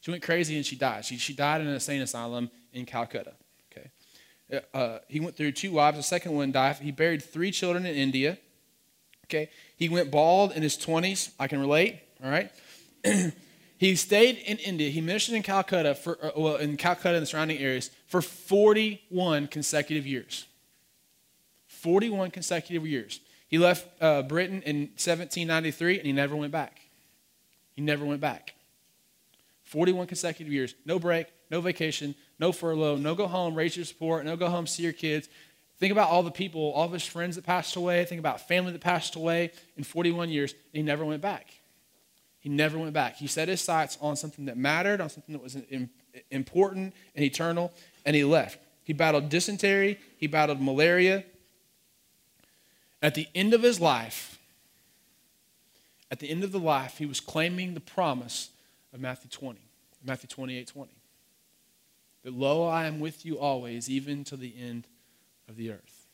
She 0.00 0.10
went 0.10 0.22
crazy 0.22 0.56
and 0.56 0.64
she 0.64 0.76
died. 0.76 1.04
She, 1.04 1.18
she 1.18 1.32
died 1.32 1.60
in 1.60 1.66
an 1.66 1.74
insane 1.74 2.00
asylum 2.00 2.50
in 2.72 2.86
Calcutta. 2.86 3.34
Okay? 3.70 3.90
uh, 4.74 4.98
he 5.08 5.20
went 5.20 5.36
through 5.36 5.52
two 5.52 5.72
wives. 5.72 5.96
The 5.96 6.02
second 6.02 6.32
one 6.34 6.52
died. 6.52 6.76
He 6.76 6.90
buried 6.90 7.22
three 7.22 7.50
children 7.50 7.86
in 7.86 7.94
India. 7.94 8.38
Okay. 9.26 9.50
He 9.76 9.88
went 9.88 10.10
bald 10.10 10.52
in 10.52 10.62
his 10.62 10.76
20s. 10.76 11.30
I 11.38 11.46
can 11.46 11.60
relate. 11.60 12.00
All 12.24 12.30
right. 12.30 12.50
he 13.78 13.94
stayed 13.94 14.38
in 14.38 14.58
India. 14.58 14.90
He 14.90 15.00
ministered 15.00 15.36
in 15.36 15.42
Calcutta 15.42 15.94
for 15.94 16.18
uh, 16.24 16.30
well 16.36 16.56
in 16.56 16.76
Calcutta 16.76 17.14
and 17.14 17.22
the 17.22 17.26
surrounding 17.26 17.58
areas 17.58 17.90
for 18.06 18.20
41 18.20 19.46
consecutive 19.46 20.06
years. 20.06 20.46
41 21.68 22.30
consecutive 22.30 22.86
years. 22.86 23.20
He 23.48 23.58
left 23.58 23.86
uh, 24.02 24.22
Britain 24.22 24.62
in 24.62 24.90
1793 24.96 25.98
and 25.98 26.06
he 26.06 26.12
never 26.12 26.36
went 26.36 26.52
back. 26.52 26.80
He 27.72 27.82
never 27.82 28.04
went 28.04 28.20
back. 28.20 28.54
41 29.70 30.08
consecutive 30.08 30.52
years, 30.52 30.74
no 30.84 30.98
break, 30.98 31.28
no 31.48 31.60
vacation, 31.60 32.16
no 32.40 32.50
furlough, 32.50 32.96
no 32.96 33.14
go 33.14 33.28
home, 33.28 33.54
raise 33.54 33.76
your 33.76 33.84
support, 33.84 34.24
no 34.24 34.36
go 34.36 34.48
home, 34.48 34.66
see 34.66 34.82
your 34.82 34.92
kids. 34.92 35.28
Think 35.78 35.92
about 35.92 36.10
all 36.10 36.24
the 36.24 36.30
people, 36.32 36.72
all 36.72 36.86
of 36.86 36.92
his 36.92 37.06
friends 37.06 37.36
that 37.36 37.46
passed 37.46 37.76
away. 37.76 38.04
Think 38.04 38.18
about 38.18 38.48
family 38.48 38.72
that 38.72 38.80
passed 38.80 39.14
away 39.14 39.52
in 39.76 39.84
41 39.84 40.28
years. 40.28 40.56
he 40.72 40.82
never 40.82 41.04
went 41.04 41.22
back. 41.22 41.46
He 42.40 42.48
never 42.48 42.80
went 42.80 42.94
back. 42.94 43.14
He 43.14 43.28
set 43.28 43.46
his 43.46 43.60
sights 43.60 43.96
on 44.00 44.16
something 44.16 44.46
that 44.46 44.56
mattered, 44.56 45.00
on 45.00 45.08
something 45.08 45.34
that 45.34 45.42
was 45.42 45.56
important 46.32 46.92
and 47.14 47.24
eternal, 47.24 47.72
and 48.04 48.16
he 48.16 48.24
left. 48.24 48.58
He 48.82 48.92
battled 48.92 49.28
dysentery, 49.28 50.00
he 50.16 50.26
battled 50.26 50.60
malaria. 50.60 51.22
At 53.00 53.14
the 53.14 53.28
end 53.36 53.54
of 53.54 53.62
his 53.62 53.78
life, 53.78 54.36
at 56.10 56.18
the 56.18 56.28
end 56.28 56.42
of 56.42 56.50
the 56.50 56.58
life, 56.58 56.98
he 56.98 57.06
was 57.06 57.20
claiming 57.20 57.74
the 57.74 57.80
promise 57.80 58.50
of 58.92 59.00
Matthew 59.00 59.30
20, 59.30 59.60
Matthew 60.04 60.28
28 60.28 60.66
20. 60.66 60.92
That 62.22 62.34
lo, 62.34 62.66
I 62.66 62.86
am 62.86 63.00
with 63.00 63.24
you 63.24 63.38
always, 63.38 63.88
even 63.88 64.24
to 64.24 64.36
the 64.36 64.54
end 64.58 64.86
of 65.48 65.56
the 65.56 65.70
earth. 65.70 66.06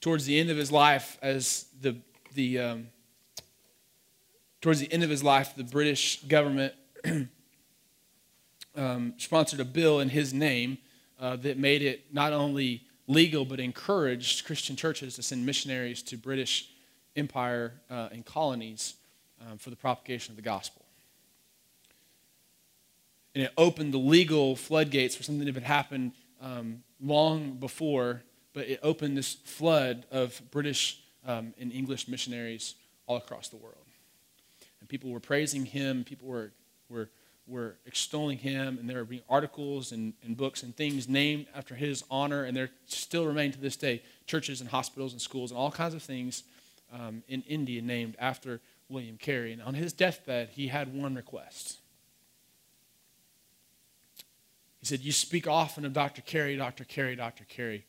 Towards 0.00 0.26
the 0.26 0.38
end 0.38 0.50
of 0.50 0.56
his 0.56 0.70
life, 0.70 1.18
as 1.22 1.66
the, 1.80 1.96
the 2.34 2.58
um, 2.58 2.88
towards 4.60 4.80
the 4.80 4.92
end 4.92 5.02
of 5.02 5.10
his 5.10 5.22
life, 5.22 5.54
the 5.56 5.64
British 5.64 6.22
government 6.22 6.74
um, 8.76 9.14
sponsored 9.16 9.60
a 9.60 9.64
bill 9.64 10.00
in 10.00 10.08
his 10.08 10.34
name 10.34 10.78
uh, 11.18 11.36
that 11.36 11.58
made 11.58 11.82
it 11.82 12.12
not 12.12 12.32
only 12.32 12.82
legal 13.06 13.44
but 13.44 13.58
encouraged 13.58 14.44
Christian 14.44 14.76
churches 14.76 15.16
to 15.16 15.22
send 15.22 15.44
missionaries 15.44 16.02
to 16.02 16.16
British 16.16 16.70
Empire 17.16 17.72
uh, 17.90 18.08
and 18.12 18.24
colonies 18.24 18.94
um, 19.46 19.58
for 19.58 19.70
the 19.70 19.76
propagation 19.76 20.32
of 20.32 20.36
the 20.36 20.42
gospel. 20.42 20.84
And 23.34 23.44
it 23.44 23.52
opened 23.56 23.94
the 23.94 23.98
legal 23.98 24.56
floodgates 24.56 25.14
for 25.14 25.22
something 25.22 25.46
that 25.46 25.54
had 25.54 25.62
happened 25.62 26.12
um, 26.40 26.82
long 27.00 27.52
before, 27.52 28.22
but 28.52 28.68
it 28.68 28.80
opened 28.82 29.16
this 29.16 29.34
flood 29.34 30.06
of 30.10 30.40
British 30.50 31.00
um, 31.26 31.54
and 31.60 31.72
English 31.72 32.08
missionaries 32.08 32.74
all 33.06 33.16
across 33.16 33.48
the 33.48 33.56
world. 33.56 33.76
And 34.80 34.88
people 34.88 35.10
were 35.10 35.20
praising 35.20 35.64
him, 35.64 36.04
people 36.04 36.28
were, 36.28 36.52
were, 36.88 37.10
were 37.46 37.76
extolling 37.86 38.38
him, 38.38 38.78
and 38.78 38.88
there 38.88 38.98
were 38.98 39.04
being 39.04 39.22
articles 39.28 39.92
and, 39.92 40.14
and 40.24 40.36
books 40.36 40.62
and 40.62 40.76
things 40.76 41.08
named 41.08 41.46
after 41.54 41.74
his 41.74 42.04
honor, 42.10 42.44
and 42.44 42.56
there 42.56 42.70
still 42.86 43.26
remain 43.26 43.52
to 43.52 43.60
this 43.60 43.76
day 43.76 44.02
churches 44.26 44.60
and 44.60 44.70
hospitals 44.70 45.12
and 45.12 45.20
schools 45.20 45.50
and 45.50 45.58
all 45.58 45.70
kinds 45.70 45.94
of 45.94 46.02
things 46.02 46.44
um, 46.92 47.22
in 47.28 47.42
India 47.42 47.82
named 47.82 48.16
after 48.18 48.60
William 48.88 49.16
Carey. 49.16 49.52
And 49.52 49.62
on 49.62 49.74
his 49.74 49.92
deathbed, 49.92 50.50
he 50.50 50.68
had 50.68 50.94
one 50.94 51.14
request. 51.14 51.78
He 54.80 54.86
said, 54.86 55.00
You 55.00 55.12
speak 55.12 55.46
often 55.46 55.84
of 55.84 55.92
Dr. 55.92 56.22
Carey, 56.22 56.56
Dr. 56.56 56.84
Carey, 56.84 57.16
Dr. 57.16 57.44
Carey. 57.44 57.84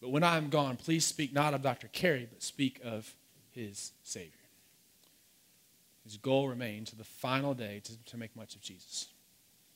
But 0.00 0.10
when 0.10 0.22
I 0.22 0.36
am 0.36 0.50
gone, 0.50 0.76
please 0.76 1.04
speak 1.04 1.32
not 1.32 1.54
of 1.54 1.62
Dr. 1.62 1.88
Carey, 1.88 2.28
but 2.30 2.42
speak 2.42 2.80
of 2.84 3.14
his 3.52 3.92
Savior. 4.02 4.30
His 6.04 6.18
goal 6.18 6.48
remained 6.48 6.88
to 6.88 6.96
the 6.96 7.04
final 7.04 7.54
day 7.54 7.80
to, 7.84 8.04
to 8.04 8.16
make 8.18 8.36
much 8.36 8.54
of 8.54 8.60
Jesus. 8.60 9.08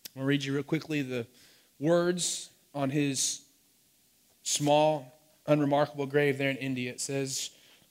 I'm 0.09 0.21
going 0.21 0.25
to 0.25 0.29
read 0.29 0.45
you 0.45 0.55
real 0.55 0.63
quickly 0.63 1.01
the 1.01 1.27
words 1.81 2.51
on 2.75 2.91
his 2.91 3.43
small, 4.43 5.19
unremarkable 5.47 6.07
grave 6.07 6.37
there 6.37 6.51
in 6.51 6.57
India. 6.59 6.91
It 6.91 7.01
says, 7.01 7.51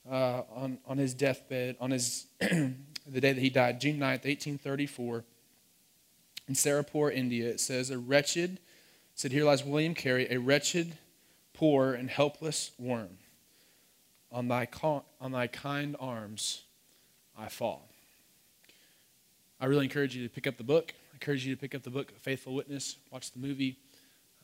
uh, 0.10 0.44
on, 0.56 0.80
on 0.86 0.98
his 0.98 1.14
deathbed, 1.14 1.76
on 1.80 1.92
his 1.92 2.28
the 2.40 3.22
day 3.22 3.34
that 3.34 3.38
he 3.38 3.50
died, 3.50 3.82
June 3.82 3.98
9th, 3.98 4.26
1834, 4.26 5.24
in 6.48 6.54
Serampore, 6.54 7.14
India. 7.14 7.50
It 7.50 7.60
says, 7.60 7.90
A 7.90 7.98
wretched, 7.98 8.60
said, 9.16 9.32
Here 9.32 9.46
lies 9.46 9.64
William 9.64 9.94
Carey, 9.94 10.28
a 10.30 10.38
wretched, 10.38 10.98
poor, 11.54 11.94
and 11.94 12.10
helpless 12.10 12.72
worm. 12.78 13.18
On 14.32 14.48
thy, 14.48 14.68
on 15.22 15.32
thy 15.32 15.48
kind 15.48 15.96
arms 16.00 16.64
I 17.38 17.48
fall. 17.50 17.88
I 19.60 19.66
really 19.66 19.86
encourage 19.86 20.16
you 20.16 20.28
to 20.28 20.34
pick 20.34 20.46
up 20.46 20.58
the 20.58 20.64
book. 20.64 20.94
I 21.12 21.16
encourage 21.16 21.46
you 21.46 21.56
to 21.56 21.60
pick 21.60 21.74
up 21.74 21.84
the 21.84 21.90
book, 21.90 22.12
Faithful 22.20 22.54
Witness, 22.54 22.98
watch 23.12 23.32
the 23.32 23.40
movie. 23.40 23.78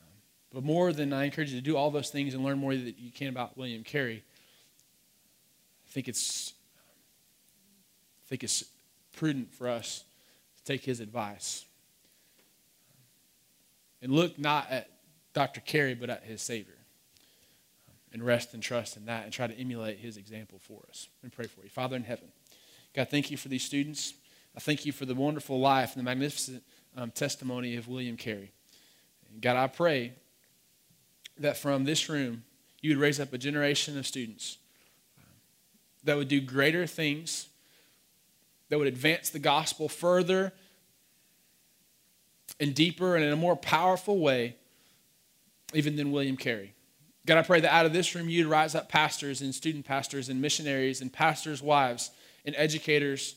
Um, 0.00 0.08
but 0.52 0.64
more 0.64 0.92
than 0.92 1.12
I 1.12 1.24
encourage 1.24 1.50
you 1.50 1.58
to 1.60 1.64
do 1.64 1.76
all 1.76 1.90
those 1.90 2.10
things 2.10 2.34
and 2.34 2.42
learn 2.42 2.58
more 2.58 2.74
that 2.74 2.98
you 2.98 3.12
can 3.12 3.28
about 3.28 3.56
William 3.56 3.84
Carey, 3.84 4.24
think 5.94 6.08
it's, 6.08 6.52
I 8.26 8.28
think 8.28 8.42
it's 8.42 8.64
prudent 9.12 9.54
for 9.54 9.68
us 9.68 10.02
to 10.56 10.64
take 10.64 10.84
his 10.84 10.98
advice 10.98 11.64
and 14.02 14.12
look 14.12 14.36
not 14.36 14.68
at 14.70 14.90
Dr. 15.34 15.60
Carey, 15.60 15.94
but 15.94 16.10
at 16.10 16.24
his 16.24 16.42
Savior. 16.42 16.74
And 18.12 18.24
rest 18.24 18.54
and 18.54 18.62
trust 18.62 18.96
in 18.96 19.06
that 19.06 19.24
and 19.24 19.32
try 19.32 19.46
to 19.46 19.58
emulate 19.58 19.98
his 19.98 20.16
example 20.16 20.58
for 20.60 20.80
us. 20.88 21.08
And 21.22 21.32
pray 21.32 21.46
for 21.46 21.62
you. 21.62 21.68
Father 21.68 21.96
in 21.96 22.04
heaven, 22.04 22.28
God, 22.94 23.08
thank 23.08 23.30
you 23.30 23.36
for 23.36 23.48
these 23.48 23.64
students. 23.64 24.14
I 24.56 24.60
thank 24.60 24.84
you 24.84 24.92
for 24.92 25.04
the 25.04 25.14
wonderful 25.14 25.60
life 25.60 25.94
and 25.94 26.00
the 26.00 26.04
magnificent 26.04 26.62
um, 26.96 27.12
testimony 27.12 27.76
of 27.76 27.88
William 27.88 28.16
Carey. 28.16 28.52
And 29.32 29.40
God, 29.40 29.56
I 29.56 29.68
pray 29.68 30.14
that 31.38 31.56
from 31.56 31.84
this 31.84 32.08
room, 32.08 32.44
you 32.80 32.90
would 32.90 33.00
raise 33.00 33.18
up 33.18 33.32
a 33.32 33.38
generation 33.38 33.96
of 33.98 34.06
students 34.06 34.58
that 36.04 36.16
would 36.16 36.28
do 36.28 36.40
greater 36.40 36.86
things, 36.86 37.48
that 38.68 38.78
would 38.78 38.88
advance 38.88 39.30
the 39.30 39.38
gospel 39.38 39.88
further 39.88 40.52
and 42.60 42.74
deeper 42.74 43.16
and 43.16 43.24
in 43.24 43.32
a 43.32 43.36
more 43.36 43.56
powerful 43.56 44.18
way, 44.18 44.56
even 45.72 45.96
than 45.96 46.12
William 46.12 46.36
Carey. 46.36 46.74
God, 47.26 47.38
I 47.38 47.42
pray 47.42 47.60
that 47.60 47.72
out 47.72 47.86
of 47.86 47.92
this 47.92 48.14
room 48.14 48.28
you'd 48.28 48.46
rise 48.46 48.74
up 48.74 48.88
pastors 48.88 49.40
and 49.40 49.54
student 49.54 49.86
pastors 49.86 50.28
and 50.28 50.40
missionaries 50.40 51.00
and 51.00 51.12
pastors' 51.12 51.62
wives 51.62 52.10
and 52.44 52.54
educators. 52.56 53.36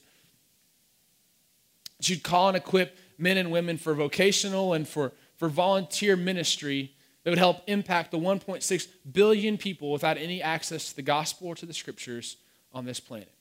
That 1.98 2.10
you'd 2.10 2.24
call 2.24 2.50
and 2.50 2.58
equip 2.58 2.98
men 3.18 3.38
and 3.38 3.50
women 3.50 3.78
for 3.78 3.94
vocational 3.94 4.74
and 4.74 4.88
for, 4.88 5.14
for 5.38 5.48
volunteer 5.48 6.16
ministry 6.16 6.94
that 7.24 7.32
would 7.32 7.40
help 7.40 7.62
impact 7.68 8.12
the 8.12 8.20
1.6 8.20 8.88
billion 9.12 9.58
people 9.58 9.92
without 9.92 10.18
any 10.18 10.42
access 10.42 10.90
to 10.90 10.96
the 10.96 11.02
gospel 11.02 11.48
or 11.48 11.56
to 11.56 11.66
the 11.66 11.74
scriptures 11.74 12.38
on 12.78 12.86
this 12.86 13.00
planet. 13.00 13.32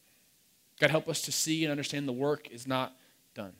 God, 0.81 0.91
help 0.91 1.09
us 1.09 1.23
to 1.23 1.33
see 1.33 1.65
and 1.65 1.71
understand 1.71 2.09
the 2.09 2.13
work 2.13 2.51
is 2.51 2.67
not 2.67 2.97
done, 3.35 3.53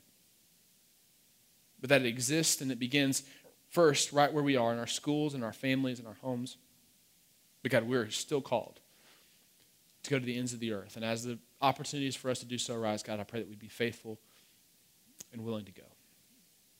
but 1.79 1.89
that 1.89 2.01
it 2.01 2.07
exists 2.07 2.61
and 2.61 2.71
it 2.71 2.79
begins 2.79 3.23
first 3.69 4.11
right 4.11 4.31
where 4.31 4.43
we 4.43 4.55
are 4.55 4.73
in 4.73 4.79
our 4.79 4.87
schools, 4.87 5.33
in 5.33 5.43
our 5.43 5.53
families, 5.53 5.99
in 5.99 6.05
our 6.05 6.17
homes. 6.21 6.57
But 7.61 7.71
God, 7.71 7.83
we're 7.83 8.09
still 8.09 8.41
called 8.41 8.79
to 10.03 10.09
go 10.09 10.19
to 10.19 10.25
the 10.25 10.37
ends 10.37 10.53
of 10.53 10.59
the 10.59 10.73
earth. 10.73 10.95
And 10.95 11.03
as 11.03 11.23
the 11.23 11.37
opportunities 11.61 12.15
for 12.15 12.29
us 12.29 12.39
to 12.39 12.45
do 12.45 12.57
so 12.57 12.75
arise, 12.75 13.03
God, 13.03 13.19
I 13.19 13.23
pray 13.23 13.39
that 13.39 13.49
we'd 13.49 13.59
be 13.59 13.67
faithful 13.67 14.19
and 15.33 15.43
willing 15.43 15.65
to 15.65 15.71
go. 15.71 15.83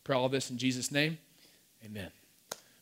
Pray 0.03 0.15
all 0.15 0.29
this 0.29 0.49
in 0.49 0.57
Jesus' 0.57 0.91
name. 0.91 1.17
Amen. 1.83 2.12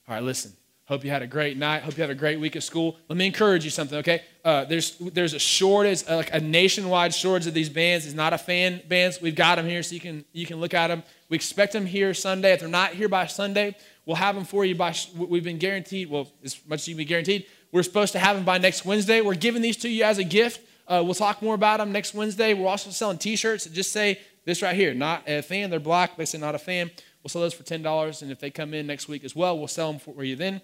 All 0.08 0.16
right, 0.16 0.24
listen. 0.24 0.54
Hope 0.88 1.04
you 1.04 1.10
had 1.10 1.24
a 1.24 1.28
great 1.28 1.58
night. 1.58 1.82
Hope 1.82 1.98
you 1.98 2.04
had 2.04 2.12
a 2.12 2.16
great 2.16 2.40
week 2.40 2.56
of 2.56 2.64
school. 2.64 2.96
Let 3.10 3.18
me 3.18 3.26
encourage 3.26 3.66
you 3.66 3.72
something, 3.72 3.98
okay? 4.00 4.22
Uh, 4.44 4.66
there's 4.66 4.96
there's 5.00 5.34
a 5.34 5.40
shortage, 5.40 6.04
uh, 6.08 6.18
like 6.18 6.32
a 6.32 6.40
nationwide 6.40 7.12
shortage 7.12 7.48
of 7.48 7.56
these 7.56 7.70
bands. 7.70 8.06
It's 8.06 8.14
not 8.14 8.34
a 8.34 8.38
fan 8.38 8.84
bands. 8.88 9.20
We've 9.20 9.36
got 9.36 9.56
them 9.56 9.66
here, 9.66 9.82
so 9.82 9.96
you 9.96 10.00
can 10.00 10.26
you 10.32 10.46
can 10.46 10.58
look 10.60 10.76
at 10.76 10.90
them. 10.90 11.02
We 11.28 11.38
expect 11.38 11.74
them 11.74 11.88
here 11.88 12.14
Sunday. 12.14 12.54
If 12.54 12.60
they're 12.60 12.70
not 12.70 12.92
here 12.94 13.10
by 13.10 13.26
Sunday, 13.26 13.76
we'll 14.06 14.18
have 14.18 14.36
them 14.36 14.46
for 14.46 14.64
you 14.64 14.76
by. 14.76 14.94
We've 15.16 15.44
been 15.44 15.58
guaranteed. 15.58 16.08
Well, 16.08 16.32
as 16.44 16.60
much 16.68 16.82
as 16.82 16.88
you 16.88 16.94
can 16.94 17.00
be 17.00 17.06
guaranteed, 17.06 17.48
we're 17.72 17.82
supposed 17.82 18.14
to 18.14 18.20
have 18.20 18.36
them 18.36 18.46
by 18.46 18.60
next 18.60 18.86
Wednesday. 18.86 19.22
We're 19.22 19.34
giving 19.34 19.64
these 19.64 19.78
to 19.78 19.90
you 19.90 20.04
as 20.04 20.20
a 20.20 20.24
gift. 20.24 20.62
Uh, 20.88 21.02
we'll 21.04 21.16
talk 21.16 21.42
more 21.42 21.56
about 21.56 21.80
them 21.80 21.92
next 21.92 22.14
Wednesday. 22.14 22.54
We're 22.54 22.70
also 22.70 22.92
selling 22.92 23.18
T-shirts 23.18 23.64
that 23.64 23.74
just 23.74 23.92
say 23.92 24.20
this 24.46 24.62
right 24.62 24.76
here, 24.76 24.94
not 24.94 25.28
a 25.28 25.42
fan. 25.42 25.72
They're 25.72 25.80
black. 25.80 26.16
They 26.16 26.26
say 26.26 26.38
not 26.38 26.54
a 26.54 26.60
fan. 26.60 26.92
We'll 27.24 27.30
sell 27.30 27.42
those 27.42 27.56
for 27.56 27.64
ten 27.64 27.82
dollars, 27.82 28.22
and 28.22 28.32
if 28.32 28.40
they 28.40 28.52
come 28.52 28.76
in 28.76 28.86
next 28.86 29.08
week 29.08 29.24
as 29.24 29.36
well, 29.36 29.58
we'll 29.58 29.68
sell 29.68 29.92
them 29.92 30.00
for 30.00 30.24
you 30.24 30.36
then. 30.36 30.62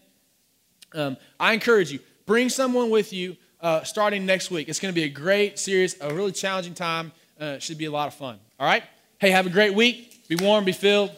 Um, 0.94 1.18
I 1.40 1.54
encourage 1.54 1.92
you, 1.92 2.00
bring 2.26 2.50
someone 2.50 2.90
with 2.90 3.14
you 3.14 3.38
uh, 3.62 3.84
starting 3.84 4.26
next 4.26 4.52
week. 4.52 4.70
It's 4.70 4.80
going 4.80 4.94
to 4.94 5.00
be 5.00 5.06
a 5.06 5.10
great 5.10 5.60
series, 5.60 5.96
a 6.02 6.14
really 6.14 6.32
challenging 6.32 6.74
time. 6.74 7.12
Uh, 7.40 7.58
should 7.58 7.78
be 7.78 7.86
a 7.86 7.92
lot 7.92 8.08
of 8.08 8.14
fun. 8.14 8.38
All 8.60 8.68
right? 8.68 8.84
Hey, 9.18 9.32
have 9.32 9.48
a 9.48 9.50
great 9.50 9.74
week. 9.74 10.28
Be 10.28 10.36
warm, 10.36 10.64
be 10.64 10.72
filled, 10.72 11.12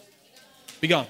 be 0.82 0.88
gone. 0.88 1.07